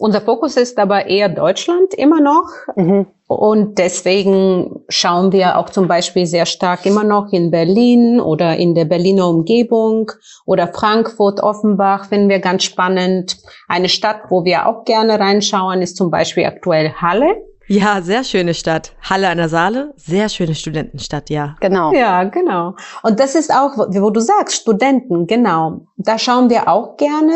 [0.00, 2.48] Unser Fokus ist aber eher Deutschland immer noch.
[2.76, 3.06] Mhm.
[3.26, 8.76] Und deswegen schauen wir auch zum Beispiel sehr stark immer noch in Berlin oder in
[8.76, 10.12] der Berliner Umgebung
[10.46, 13.38] oder Frankfurt, Offenbach finden wir ganz spannend.
[13.66, 17.42] Eine Stadt, wo wir auch gerne reinschauen, ist zum Beispiel aktuell Halle.
[17.66, 18.92] Ja, sehr schöne Stadt.
[19.02, 21.56] Halle an der Saale, sehr schöne Studentenstadt, ja.
[21.60, 21.92] Genau.
[21.92, 22.74] Ja, genau.
[23.02, 25.82] Und das ist auch, wo du sagst, Studenten, genau.
[25.98, 27.34] Da schauen wir auch gerne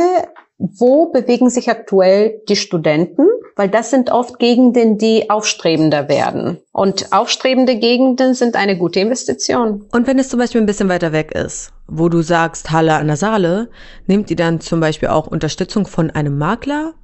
[0.79, 3.27] wo bewegen sich aktuell die Studenten?
[3.57, 6.59] weil das sind oft Gegenden, die aufstrebender werden.
[6.73, 9.85] Und aufstrebende Gegenden sind eine gute Investition.
[9.93, 13.09] Und wenn es zum Beispiel ein bisschen weiter weg ist, wo du sagst Halle an
[13.09, 13.69] der Saale,
[14.07, 16.95] nehmt ihr dann zum Beispiel auch Unterstützung von einem Makler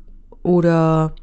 [0.43, 1.15] oder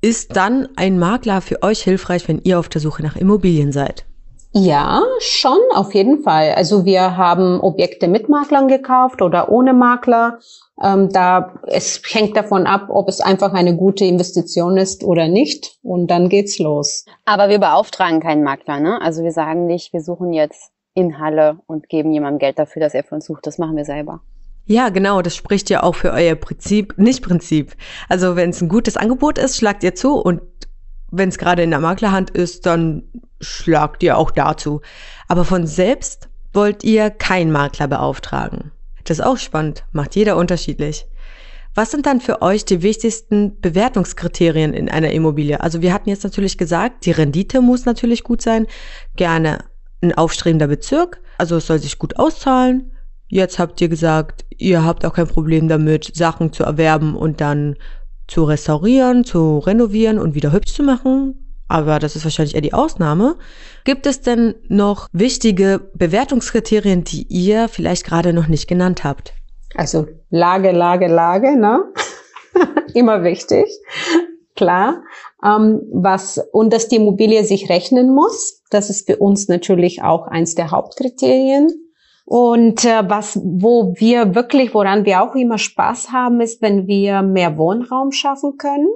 [0.00, 4.07] ist dann ein Makler für euch hilfreich, wenn ihr auf der Suche nach Immobilien seid?
[4.52, 6.52] Ja, schon, auf jeden Fall.
[6.54, 10.38] Also wir haben Objekte mit Maklern gekauft oder ohne Makler.
[10.82, 15.78] Ähm, da es hängt davon ab, ob es einfach eine gute Investition ist oder nicht.
[15.82, 17.04] Und dann geht's los.
[17.26, 19.00] Aber wir beauftragen keinen Makler, ne?
[19.02, 22.94] Also wir sagen nicht, wir suchen jetzt in Halle und geben jemandem Geld dafür, dass
[22.94, 23.46] er für uns sucht.
[23.46, 24.20] Das machen wir selber.
[24.66, 27.74] Ja, genau, das spricht ja auch für euer Prinzip, nicht Prinzip.
[28.08, 30.42] Also wenn es ein gutes Angebot ist, schlagt ihr zu und
[31.10, 33.02] wenn es gerade in der Maklerhand ist, dann
[33.40, 34.80] schlagt ihr auch dazu.
[35.26, 38.72] Aber von selbst wollt ihr keinen Makler beauftragen.
[39.04, 41.06] Das ist auch spannend, macht jeder unterschiedlich.
[41.74, 45.60] Was sind dann für euch die wichtigsten Bewertungskriterien in einer Immobilie?
[45.60, 48.66] Also wir hatten jetzt natürlich gesagt, die Rendite muss natürlich gut sein,
[49.16, 49.64] gerne
[50.02, 52.90] ein aufstrebender Bezirk, also es soll sich gut auszahlen.
[53.28, 57.76] Jetzt habt ihr gesagt, ihr habt auch kein Problem damit, Sachen zu erwerben und dann
[58.28, 61.56] zu restaurieren, zu renovieren und wieder hübsch zu machen.
[61.66, 63.36] Aber das ist wahrscheinlich eher die Ausnahme.
[63.84, 69.34] Gibt es denn noch wichtige Bewertungskriterien, die ihr vielleicht gerade noch nicht genannt habt?
[69.74, 71.84] Also Lage, Lage, Lage, ne?
[72.94, 73.66] Immer wichtig.
[74.56, 75.02] Klar.
[75.44, 78.62] Ähm, was, und dass die Immobilie sich rechnen muss.
[78.70, 81.68] Das ist für uns natürlich auch eins der Hauptkriterien.
[82.30, 87.22] Und äh, was, wo wir wirklich, woran wir auch immer Spaß haben, ist, wenn wir
[87.22, 88.88] mehr Wohnraum schaffen können.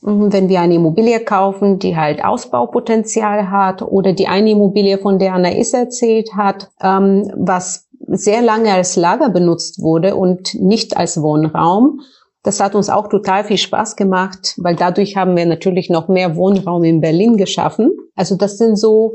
[0.00, 5.20] Mhm, wenn wir eine Immobilie kaufen, die halt Ausbaupotenzial hat oder die eine Immobilie, von
[5.20, 11.22] der Anais erzählt hat, ähm, was sehr lange als Lager benutzt wurde und nicht als
[11.22, 12.00] Wohnraum.
[12.42, 16.34] Das hat uns auch total viel Spaß gemacht, weil dadurch haben wir natürlich noch mehr
[16.34, 17.92] Wohnraum in Berlin geschaffen.
[18.16, 19.14] Also das sind so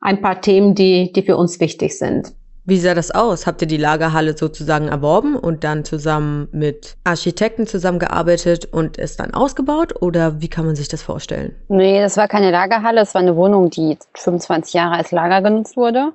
[0.00, 2.34] ein paar Themen, die, die für uns wichtig sind.
[2.68, 3.46] Wie sah das aus?
[3.46, 9.32] Habt ihr die Lagerhalle sozusagen erworben und dann zusammen mit Architekten zusammengearbeitet und es dann
[9.34, 10.02] ausgebaut?
[10.02, 11.54] Oder wie kann man sich das vorstellen?
[11.68, 15.76] Nee, das war keine Lagerhalle, es war eine Wohnung, die 25 Jahre als Lager genutzt
[15.76, 16.12] wurde.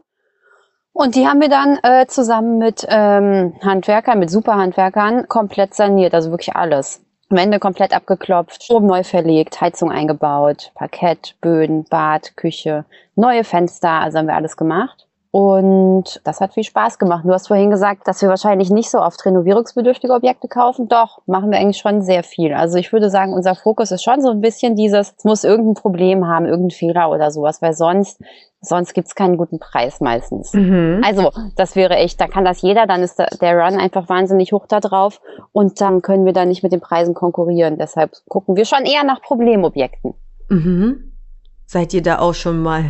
[0.92, 6.32] Und die haben wir dann äh, zusammen mit ähm, Handwerkern, mit Superhandwerkern komplett saniert, also
[6.32, 7.02] wirklich alles.
[7.30, 12.84] Wände komplett abgeklopft, Strom neu verlegt, Heizung eingebaut, Parkett, Böden, Bad, Küche,
[13.16, 15.08] neue Fenster, also haben wir alles gemacht.
[15.34, 17.24] Und das hat viel Spaß gemacht.
[17.26, 20.90] Du hast vorhin gesagt, dass wir wahrscheinlich nicht so oft renovierungsbedürftige Objekte kaufen.
[20.90, 22.54] Doch, machen wir eigentlich schon sehr viel.
[22.54, 25.76] Also ich würde sagen, unser Fokus ist schon so ein bisschen dieses, es muss irgendein
[25.76, 28.22] Problem haben, irgendein Fehler oder sowas, weil sonst,
[28.60, 30.52] sonst gibt's keinen guten Preis meistens.
[30.52, 31.02] Mhm.
[31.06, 34.66] Also das wäre echt, da kann das jeder, dann ist der, Run einfach wahnsinnig hoch
[34.68, 35.22] da drauf
[35.54, 37.78] und dann können wir da nicht mit den Preisen konkurrieren.
[37.78, 40.14] Deshalb gucken wir schon eher nach Problemobjekten.
[40.50, 41.14] Mhm.
[41.68, 42.84] Seid ihr da auch schon mal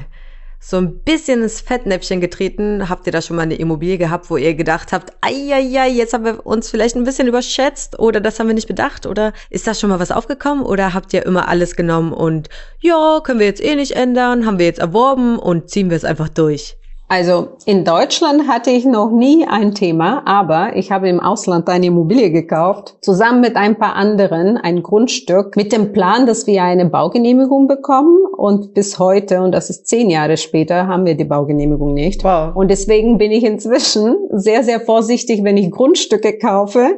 [0.63, 2.88] so ein bisschen ins Fettnäpfchen getreten?
[2.88, 6.24] Habt ihr da schon mal eine Immobilie gehabt, wo ihr gedacht habt, ai, jetzt haben
[6.24, 9.08] wir uns vielleicht ein bisschen überschätzt oder das haben wir nicht bedacht?
[9.08, 10.63] Oder ist da schon mal was aufgekommen?
[10.63, 12.47] Oder habt ihr immer alles genommen und
[12.80, 16.06] ja, können wir jetzt eh nicht ändern, haben wir jetzt erworben und ziehen wir es
[16.06, 16.78] einfach durch?
[17.12, 21.88] Also in Deutschland hatte ich noch nie ein Thema, aber ich habe im Ausland eine
[21.88, 26.86] Immobilie gekauft, zusammen mit ein paar anderen ein Grundstück mit dem Plan, dass wir eine
[26.86, 31.93] Baugenehmigung bekommen und bis heute, und das ist zehn Jahre später, haben wir die Baugenehmigung
[31.93, 32.24] nicht.
[32.24, 32.56] Wow.
[32.56, 36.95] Und deswegen bin ich inzwischen sehr, sehr vorsichtig, wenn ich Grundstücke kaufe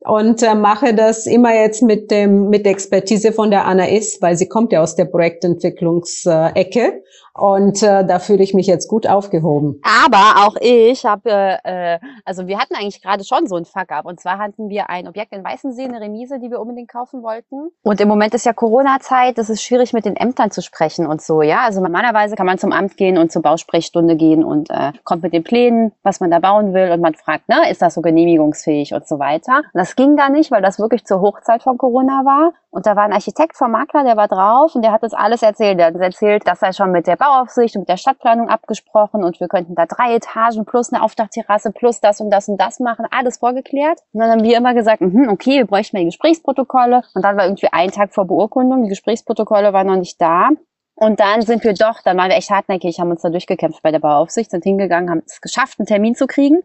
[0.00, 4.18] und äh, mache das immer jetzt mit dem mit der Expertise von der Anna Is,
[4.20, 7.02] weil sie kommt ja aus der Projektentwicklungsecke
[7.36, 9.80] und äh, da fühle ich mich jetzt gut aufgehoben.
[9.82, 14.06] Aber auch ich habe, äh, also wir hatten eigentlich gerade schon so ein Fuck-up.
[14.06, 17.70] Und zwar hatten wir ein Objekt in Weißensee, eine Remise, die wir unbedingt kaufen wollten.
[17.82, 21.22] Und im Moment ist ja Corona-Zeit, es ist schwierig mit den Ämtern zu sprechen und
[21.22, 21.62] so, ja.
[21.64, 25.32] Also normalerweise kann man zum Amt gehen und zur Bausprechstunde gehen und äh, kommt mit
[25.32, 26.92] den Plänen, was man da bauen will.
[26.92, 29.58] Und man fragt, ne, ist das so genehmigungsfähig und so weiter.
[29.58, 32.52] Und das ging da nicht, weil das wirklich zur Hochzeit von Corona war.
[32.74, 35.42] Und da war ein Architekt vom Makler, der war drauf und der hat uns alles
[35.42, 35.78] erzählt.
[35.78, 39.22] Der hat uns erzählt, dass er schon mit der Bauaufsicht und mit der Stadtplanung abgesprochen
[39.22, 42.80] und wir könnten da drei Etagen plus eine Aufdachterrasse plus das und das und das
[42.80, 44.00] machen, alles vorgeklärt.
[44.12, 47.02] Und dann haben wir immer gesagt, mh, okay, wir bräuchten die Gesprächsprotokolle.
[47.14, 50.48] Und dann war irgendwie ein Tag vor Beurkundung, die Gesprächsprotokolle waren noch nicht da.
[50.96, 53.92] Und dann sind wir doch, dann waren wir echt hartnäckig, haben uns da durchgekämpft bei
[53.92, 56.62] der Bauaufsicht, sind hingegangen, haben es geschafft, einen Termin zu kriegen.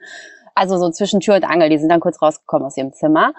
[0.55, 3.33] Also so zwischen Tür und Angel, die sind dann kurz rausgekommen aus ihrem Zimmer.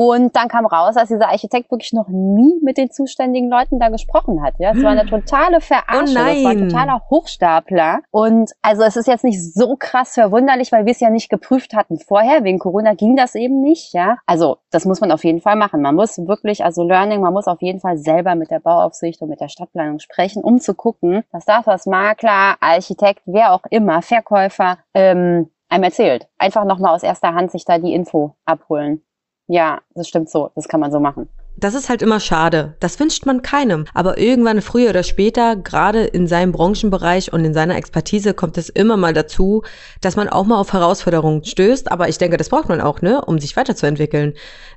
[0.00, 3.88] Und dann kam raus, dass dieser Architekt wirklich noch nie mit den zuständigen Leuten da
[3.88, 4.54] gesprochen hat.
[4.60, 6.68] Ja, es war eine totale Verarsche, Oh das war ein nein.
[6.68, 8.02] totaler Hochstapler.
[8.12, 11.74] Und also es ist jetzt nicht so krass verwunderlich, weil wir es ja nicht geprüft
[11.74, 12.44] hatten vorher.
[12.44, 13.92] Wegen Corona ging das eben nicht.
[13.92, 15.82] Ja, also das muss man auf jeden Fall machen.
[15.82, 19.30] Man muss wirklich, also Learning, man muss auf jeden Fall selber mit der Bauaufsicht und
[19.30, 24.00] mit der Stadtplanung sprechen, um zu gucken, dass das, was Makler, Architekt, wer auch immer,
[24.02, 26.28] Verkäufer ähm, einem erzählt.
[26.38, 29.02] Einfach nochmal aus erster Hand sich da die Info abholen.
[29.48, 30.50] Ja, das stimmt so.
[30.54, 31.28] Das kann man so machen.
[31.56, 32.76] Das ist halt immer schade.
[32.78, 33.86] Das wünscht man keinem.
[33.92, 38.68] Aber irgendwann früher oder später, gerade in seinem Branchenbereich und in seiner Expertise, kommt es
[38.68, 39.64] immer mal dazu,
[40.00, 41.90] dass man auch mal auf Herausforderungen stößt.
[41.90, 44.34] Aber ich denke, das braucht man auch, ne, um sich weiterzuentwickeln.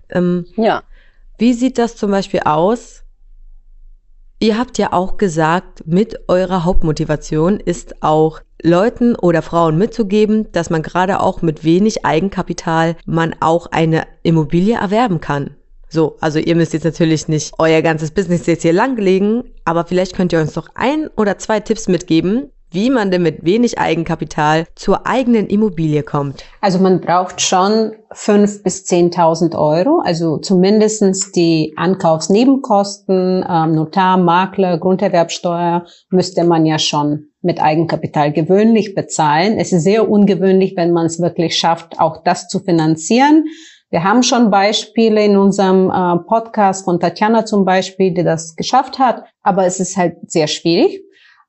[0.10, 0.82] Ähm, Ja.
[1.38, 3.04] wie sieht das zum Beispiel aus?
[4.44, 10.72] Ihr habt ja auch gesagt, mit eurer Hauptmotivation ist auch Leuten oder Frauen mitzugeben, dass
[10.72, 15.52] man gerade auch mit wenig Eigenkapital man auch eine Immobilie erwerben kann.
[15.90, 20.16] So, also ihr müsst jetzt natürlich nicht euer ganzes Business jetzt hier langlegen, aber vielleicht
[20.16, 24.66] könnt ihr uns doch ein oder zwei Tipps mitgeben, wie man denn mit wenig Eigenkapital
[24.76, 26.44] zur eigenen Immobilie kommt.
[26.62, 34.78] Also man braucht schon fünf bis 10.000 Euro, also zumindestens die Ankaufsnebenkosten, ähm, Notar, Makler,
[34.78, 39.58] Grunderwerbsteuer müsste man ja schon mit Eigenkapital gewöhnlich bezahlen.
[39.58, 43.46] Es ist sehr ungewöhnlich, wenn man es wirklich schafft, auch das zu finanzieren.
[43.90, 49.00] Wir haben schon Beispiele in unserem äh, Podcast von Tatjana zum Beispiel, die das geschafft
[49.00, 51.02] hat, aber es ist halt sehr schwierig.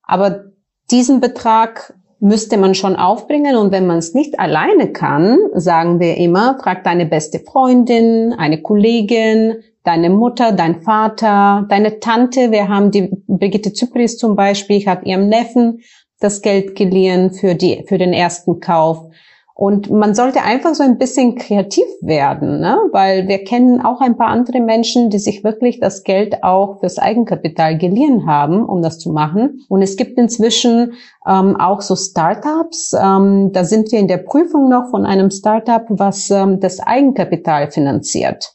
[0.03, 0.52] Aber
[0.93, 6.17] diesen Betrag müsste man schon aufbringen und wenn man es nicht alleine kann, sagen wir
[6.19, 12.53] immer, frag deine beste Freundin, eine Kollegin, deine Mutter, dein Vater, deine Tante.
[12.53, 15.81] Wir haben die Brigitte Zypris zum Beispiel, hat ihrem Neffen
[16.21, 19.09] das Geld geliehen für die, für den ersten Kauf.
[19.55, 22.79] Und man sollte einfach so ein bisschen kreativ werden, ne?
[22.91, 26.99] weil wir kennen auch ein paar andere Menschen, die sich wirklich das Geld auch fürs
[26.99, 29.61] Eigenkapital geliehen haben, um das zu machen.
[29.69, 30.95] Und es gibt inzwischen
[31.27, 32.95] ähm, auch so Startups.
[32.95, 37.71] Ähm, da sind wir in der Prüfung noch von einem Startup, was ähm, das Eigenkapital
[37.71, 38.55] finanziert.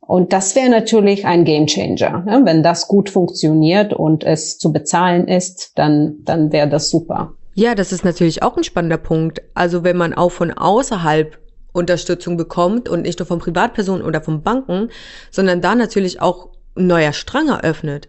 [0.00, 2.24] Und das wäre natürlich ein Gamechanger.
[2.24, 2.40] Ne?
[2.44, 7.34] Wenn das gut funktioniert und es zu bezahlen ist, dann, dann wäre das super.
[7.54, 9.42] Ja, das ist natürlich auch ein spannender Punkt.
[9.54, 11.38] Also wenn man auch von außerhalb
[11.72, 14.90] Unterstützung bekommt und nicht nur von Privatpersonen oder von Banken,
[15.30, 18.08] sondern da natürlich auch ein neuer Strang eröffnet,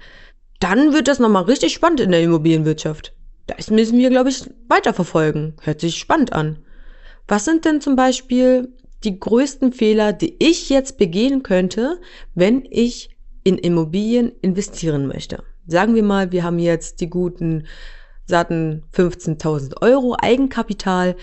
[0.60, 3.14] dann wird das nochmal richtig spannend in der Immobilienwirtschaft.
[3.48, 5.56] Das müssen wir, glaube ich, weiterverfolgen.
[5.62, 6.60] Hört sich spannend an.
[7.28, 8.70] Was sind denn zum Beispiel
[9.04, 12.00] die größten Fehler, die ich jetzt begehen könnte,
[12.36, 13.10] wenn ich
[13.44, 15.44] in Immobilien investieren möchte?
[15.66, 17.66] Sagen wir mal, wir haben jetzt die guten
[18.32, 21.16] satten 15.000 Euro Eigenkapital.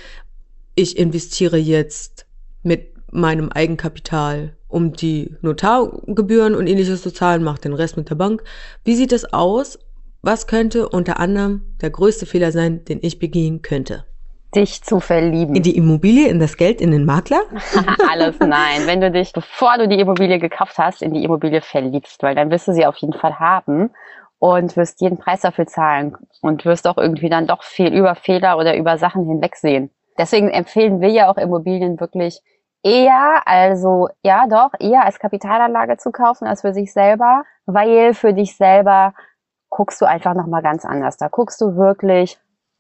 [0.77, 2.27] Ich investiere jetzt
[2.63, 8.15] mit meinem Eigenkapital, um die Notargebühren und ähnliches zu zahlen, mache den Rest mit der
[8.15, 8.45] Bank.
[8.85, 9.81] Wie sieht es aus?
[10.23, 14.05] Was könnte unter anderem der größte Fehler sein, den ich begehen könnte?
[14.55, 15.55] Dich zu verlieben.
[15.55, 17.43] In die Immobilie, in das Geld, in den Makler?
[18.11, 18.87] Alles nein.
[18.87, 22.51] Wenn du dich, bevor du die Immobilie gekauft hast, in die Immobilie verliebst, weil dann
[22.51, 23.91] wirst du sie auf jeden Fall haben
[24.39, 28.59] und wirst jeden Preis dafür zahlen und wirst auch irgendwie dann doch viel über Fehler
[28.59, 29.91] oder über Sachen hinwegsehen.
[30.17, 32.41] Deswegen empfehlen wir ja auch Immobilien wirklich
[32.83, 38.33] eher, also ja doch, eher als Kapitalanlage zu kaufen als für sich selber, weil für
[38.33, 39.15] dich selber
[39.69, 41.17] guckst du einfach nochmal ganz anders.
[41.17, 42.39] Da guckst du wirklich,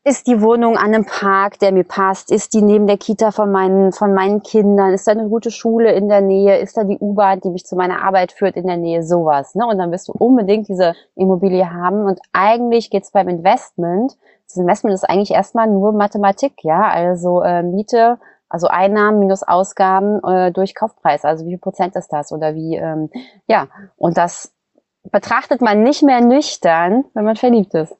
[0.08, 2.32] ist die Wohnung an einem Park, der mir passt?
[2.32, 4.92] Ist die neben der Kita von meinen, von meinen Kindern?
[4.94, 6.58] Ist da eine gute Schule in der Nähe?
[6.58, 9.02] Ist da die U-Bahn, die mich zu meiner Arbeit führt in der Nähe?
[9.02, 9.54] Sowas.
[9.54, 9.66] Ne?
[9.66, 12.06] Und dann wirst du unbedingt diese Immobilie haben.
[12.06, 14.16] Und eigentlich geht's beim Investment,
[14.48, 16.88] das Investment ist eigentlich erstmal nur Mathematik, ja.
[16.88, 18.18] Also äh, Miete,
[18.48, 21.24] also Einnahmen minus Ausgaben äh, durch Kaufpreis.
[21.24, 22.32] Also wie viel Prozent ist das?
[22.32, 23.10] Oder wie, ähm,
[23.46, 23.68] ja.
[23.96, 24.54] Und das
[25.02, 27.94] betrachtet man nicht mehr nüchtern, wenn man verliebt ist.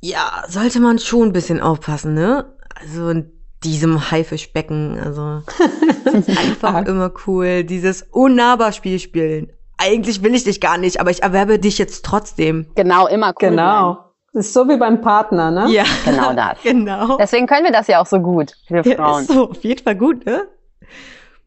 [0.00, 2.46] Ja, sollte man schon ein bisschen aufpassen, ne?
[2.80, 3.30] Also in
[3.64, 5.42] diesem Haifischbecken, also
[6.38, 9.52] einfach immer cool, dieses Unnahbar-Spiel spielen.
[9.76, 12.66] Eigentlich will ich dich gar nicht, aber ich erwerbe dich jetzt trotzdem.
[12.74, 13.50] Genau, immer cool.
[13.50, 13.98] Genau.
[14.32, 15.68] Das ist so wie beim Partner, ne?
[15.70, 16.58] Ja, Genau das.
[16.62, 17.16] genau.
[17.18, 19.22] Deswegen können wir das ja auch so gut, wir Ja, Frauen.
[19.22, 20.44] ist so, auf jeden Fall gut, ne?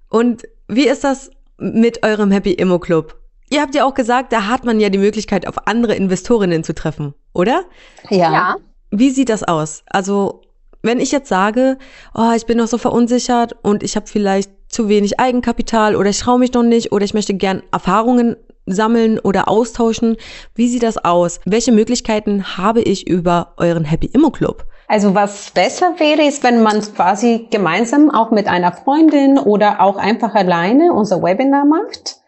[0.10, 3.16] Und wie ist das mit eurem Happy Immo Club?
[3.54, 6.74] Ihr habt ja auch gesagt, da hat man ja die Möglichkeit, auf andere Investorinnen zu
[6.74, 7.66] treffen, oder?
[8.10, 8.56] Ja.
[8.90, 9.84] Wie sieht das aus?
[9.86, 10.42] Also,
[10.82, 11.78] wenn ich jetzt sage,
[12.16, 16.18] oh, ich bin noch so verunsichert und ich habe vielleicht zu wenig Eigenkapital oder ich
[16.18, 20.18] traue mich noch nicht oder ich möchte gern Erfahrungen sammeln oder austauschen?
[20.56, 21.40] Wie sieht das aus?
[21.46, 24.66] Welche Möglichkeiten habe ich über euren Happy Immo Club?
[24.88, 29.98] Also was besser wäre, ist, wenn man quasi gemeinsam auch mit einer Freundin oder auch
[29.98, 32.23] einfach alleine unser Webinar macht.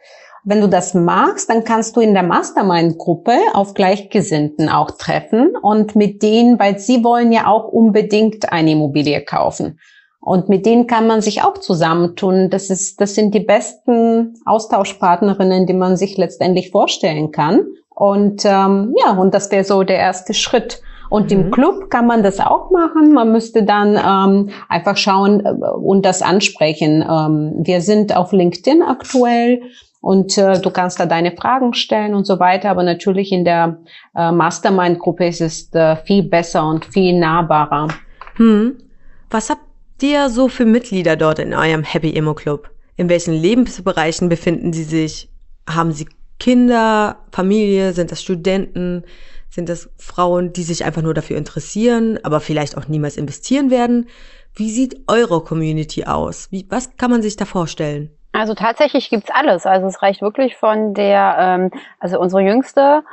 [0.47, 5.95] Wenn du das magst, dann kannst du in der Mastermind-Gruppe auf Gleichgesinnten auch treffen und
[5.95, 9.79] mit denen, weil sie wollen ja auch unbedingt eine Immobilie kaufen.
[10.21, 12.51] Und mit denen kann man sich auch zusammentun.
[12.51, 17.65] Das ist, das sind die besten Austauschpartnerinnen, die man sich letztendlich vorstellen kann.
[17.89, 20.79] Und ähm, ja, und das wäre so der erste Schritt.
[21.09, 21.39] Und mhm.
[21.39, 23.13] im Club kann man das auch machen.
[23.13, 27.03] Man müsste dann ähm, einfach schauen äh, und das ansprechen.
[27.07, 29.61] Ähm, wir sind auf LinkedIn aktuell
[30.05, 32.69] und äh, du kannst da deine Fragen stellen und so weiter.
[32.69, 33.79] Aber natürlich in der
[34.15, 37.87] äh, Mastermind-Gruppe ist es äh, viel besser und viel nahbarer.
[38.35, 38.75] Hm.
[39.31, 39.63] Was habt
[40.01, 42.69] dir so für Mitglieder dort in eurem Happy Immo Club?
[42.97, 45.27] In welchen Lebensbereichen befinden sie sich?
[45.67, 46.07] Haben sie
[46.39, 47.93] Kinder, Familie?
[47.93, 49.05] Sind das Studenten?
[49.49, 54.07] Sind das Frauen, die sich einfach nur dafür interessieren, aber vielleicht auch niemals investieren werden?
[54.53, 56.49] Wie sieht eure Community aus?
[56.51, 58.11] Wie, was kann man sich da vorstellen?
[58.35, 59.65] Also tatsächlich gibt's alles.
[59.65, 63.03] Also es reicht wirklich von der, ähm, also unsere jüngste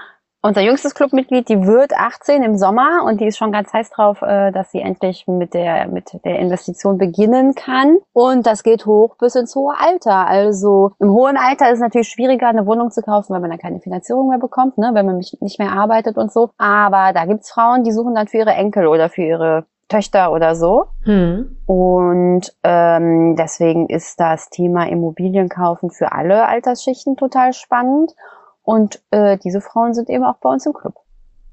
[0.45, 4.23] unser jüngstes Clubmitglied, die wird 18 im Sommer und die ist schon ganz heiß drauf,
[4.23, 7.99] äh, dass sie endlich mit der, mit der Investition beginnen kann.
[8.13, 10.27] Und das geht hoch bis ins hohe Alter.
[10.27, 13.61] Also im hohen Alter ist es natürlich schwieriger, eine Wohnung zu kaufen, weil man dann
[13.61, 14.91] keine Finanzierung mehr bekommt, ne?
[14.95, 16.51] wenn man nicht mehr arbeitet und so.
[16.59, 20.55] Aber da gibt's Frauen, die suchen dann für ihre Enkel oder für ihre Töchter oder
[20.55, 20.87] so.
[21.03, 21.57] Hm.
[21.67, 28.13] Und ähm, deswegen ist das Thema Immobilienkaufen für alle Altersschichten total spannend.
[28.63, 30.95] Und äh, diese Frauen sind eben auch bei uns im Club.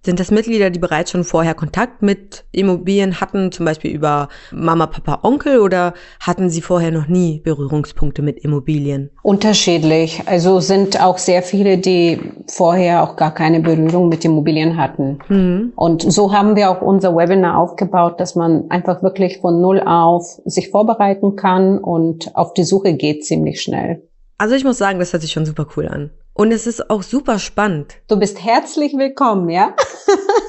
[0.02, 4.88] Sind das Mitglieder, die bereits schon vorher Kontakt mit Immobilien hatten, zum Beispiel über Mama,
[4.88, 9.10] Papa, Onkel, oder hatten sie vorher noch nie Berührungspunkte mit Immobilien?
[9.24, 10.24] Unterschiedlich.
[10.26, 15.20] Also sind auch sehr viele, die vorher auch gar keine Berührung mit Immobilien hatten.
[15.28, 15.74] Mhm.
[15.76, 20.40] Und so haben wir auch unser Webinar aufgebaut, dass man einfach wirklich von Null auf
[20.46, 24.08] sich vorbereiten kann und auf die Suche geht ziemlich schnell.
[24.38, 26.12] Also ich muss sagen, das hört sich schon super cool an.
[26.40, 27.96] Und es ist auch super spannend.
[28.08, 29.76] Du bist herzlich willkommen, ja?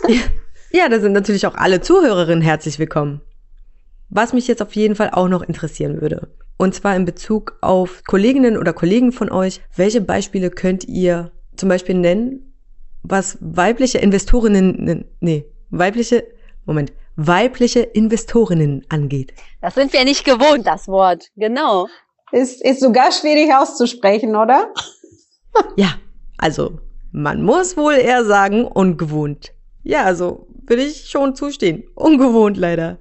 [0.70, 3.22] ja, da sind natürlich auch alle Zuhörerinnen herzlich willkommen.
[4.08, 6.28] Was mich jetzt auf jeden Fall auch noch interessieren würde.
[6.56, 9.62] Und zwar in Bezug auf Kolleginnen oder Kollegen von euch.
[9.74, 12.54] Welche Beispiele könnt ihr zum Beispiel nennen,
[13.02, 16.22] was weibliche Investorinnen, nee, weibliche,
[16.66, 19.34] Moment, weibliche Investorinnen angeht?
[19.60, 21.30] Das sind wir nicht gewohnt, das Wort.
[21.34, 21.88] Genau.
[22.30, 24.72] Ist, ist sogar schwierig auszusprechen, oder?
[25.76, 25.94] Ja,
[26.38, 26.78] also
[27.12, 29.52] man muss wohl eher sagen, ungewohnt.
[29.82, 31.84] Ja, also würde ich schon zustehen.
[31.94, 32.98] Ungewohnt leider.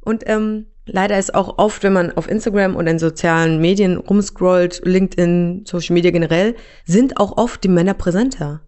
[0.00, 4.82] Und ähm, leider ist auch oft, wenn man auf Instagram oder in sozialen Medien rumscrollt,
[4.84, 8.60] LinkedIn, Social Media generell, sind auch oft die Männer präsenter.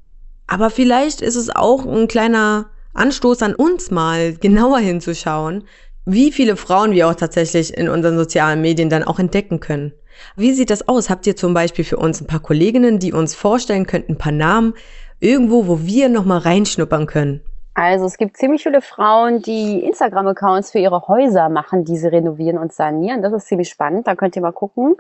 [0.46, 5.64] Aber vielleicht ist es auch ein kleiner Anstoß an uns mal genauer hinzuschauen,
[6.04, 9.92] wie viele Frauen wir auch tatsächlich in unseren sozialen Medien dann auch entdecken können.
[10.36, 11.10] Wie sieht das aus?
[11.10, 14.32] Habt ihr zum Beispiel für uns ein paar Kolleginnen, die uns vorstellen könnten, ein paar
[14.32, 14.74] Namen,
[15.20, 17.42] irgendwo, wo wir nochmal reinschnuppern können?
[17.74, 22.58] Also es gibt ziemlich viele Frauen, die Instagram-Accounts für ihre Häuser machen, die sie renovieren
[22.58, 23.22] und sanieren.
[23.22, 24.06] Das ist ziemlich spannend.
[24.06, 24.96] Da könnt ihr mal gucken.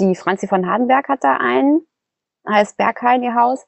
[0.00, 1.82] Die Franzi von Hardenberg hat da einen,
[2.48, 3.66] heißt Berghain ihr Haus.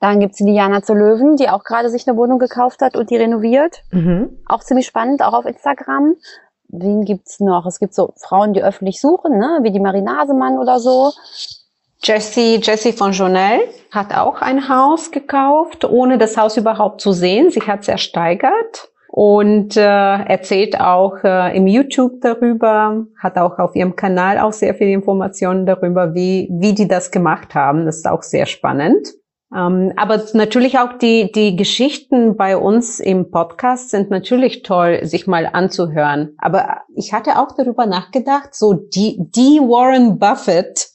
[0.00, 3.10] Dann gibt's die Diana zu Löwen, die auch gerade sich eine Wohnung gekauft hat und
[3.10, 3.84] die renoviert.
[3.92, 4.36] Mhm.
[4.46, 6.16] Auch ziemlich spannend, auch auf Instagram
[6.72, 7.66] wen gibt's noch?
[7.66, 9.60] Es gibt so Frauen, die öffentlich suchen, ne?
[9.62, 11.12] wie die Marinasemann oder so.
[12.02, 13.60] Jessie, Jessie von Jonel
[13.92, 17.50] hat auch ein Haus gekauft, ohne das Haus überhaupt zu sehen.
[17.50, 23.76] Sie hat es ersteigert und äh, erzählt auch äh, im YouTube darüber, hat auch auf
[23.76, 27.84] ihrem Kanal auch sehr viele Informationen darüber, wie, wie die das gemacht haben.
[27.84, 29.12] Das ist auch sehr spannend.
[29.54, 35.26] Ähm, aber natürlich auch die, die Geschichten bei uns im Podcast sind natürlich toll, sich
[35.26, 36.34] mal anzuhören.
[36.38, 40.88] Aber ich hatte auch darüber nachgedacht, so die, die Warren Buffett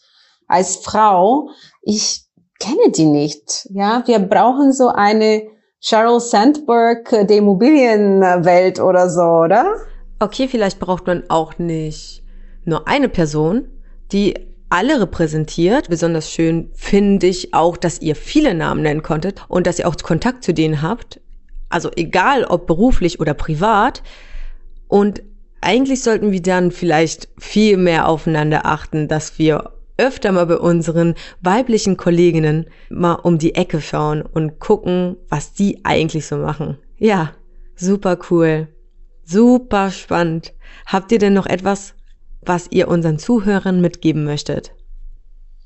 [0.47, 1.49] als Frau,
[1.84, 2.24] ich
[2.60, 3.68] kenne die nicht.
[3.72, 5.43] Ja, wir brauchen so eine
[5.80, 9.76] Sheryl Sandberg der Immobilienwelt oder so, oder?
[10.20, 12.24] Okay, vielleicht braucht man auch nicht
[12.66, 13.68] nur eine Person,
[14.12, 14.34] die
[14.70, 15.89] alle repräsentiert.
[15.89, 19.95] Besonders schön finde ich auch, dass ihr viele Namen nennen konntet und dass ihr auch
[19.97, 21.22] Kontakt zu denen habt.
[21.70, 24.03] Also egal ob beruflich oder privat.
[24.88, 25.24] Und
[25.61, 31.15] eigentlich sollten wir dann vielleicht viel mehr aufeinander achten, dass wir öfter mal bei unseren
[31.41, 36.78] weiblichen Kolleginnen mal um die Ecke schauen und gucken, was die eigentlich so machen.
[36.97, 37.34] Ja,
[37.76, 38.68] super cool.
[39.24, 40.53] Super spannend.
[40.86, 41.95] Habt ihr denn noch etwas,
[42.48, 44.72] was ihr unseren Zuhörern mitgeben möchtet?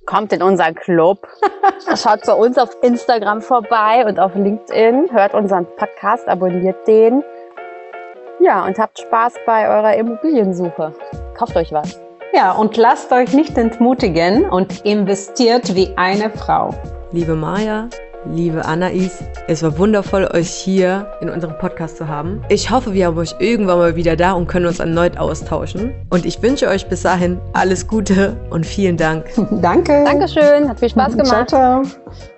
[0.05, 1.27] Kommt in unseren Club.
[1.95, 5.09] Schaut bei uns auf Instagram vorbei und auf LinkedIn.
[5.11, 7.23] Hört unseren Podcast, abonniert den.
[8.39, 10.93] Ja, und habt Spaß bei eurer Immobiliensuche.
[11.37, 11.99] Kauft euch was.
[12.33, 16.73] Ja, und lasst euch nicht entmutigen und investiert wie eine Frau.
[17.11, 17.89] Liebe Maja,
[18.25, 22.41] liebe Anais, es war wundervoll, euch hier in unserem Podcast zu haben.
[22.49, 25.93] Ich hoffe, wir haben euch irgendwann mal wieder da und können uns erneut austauschen.
[26.09, 29.25] Und ich wünsche euch bis dahin alles Gute und vielen Dank.
[29.61, 30.03] Danke.
[30.05, 31.49] Dankeschön, hat viel Spaß gemacht.
[31.49, 32.30] Ciao, ciao.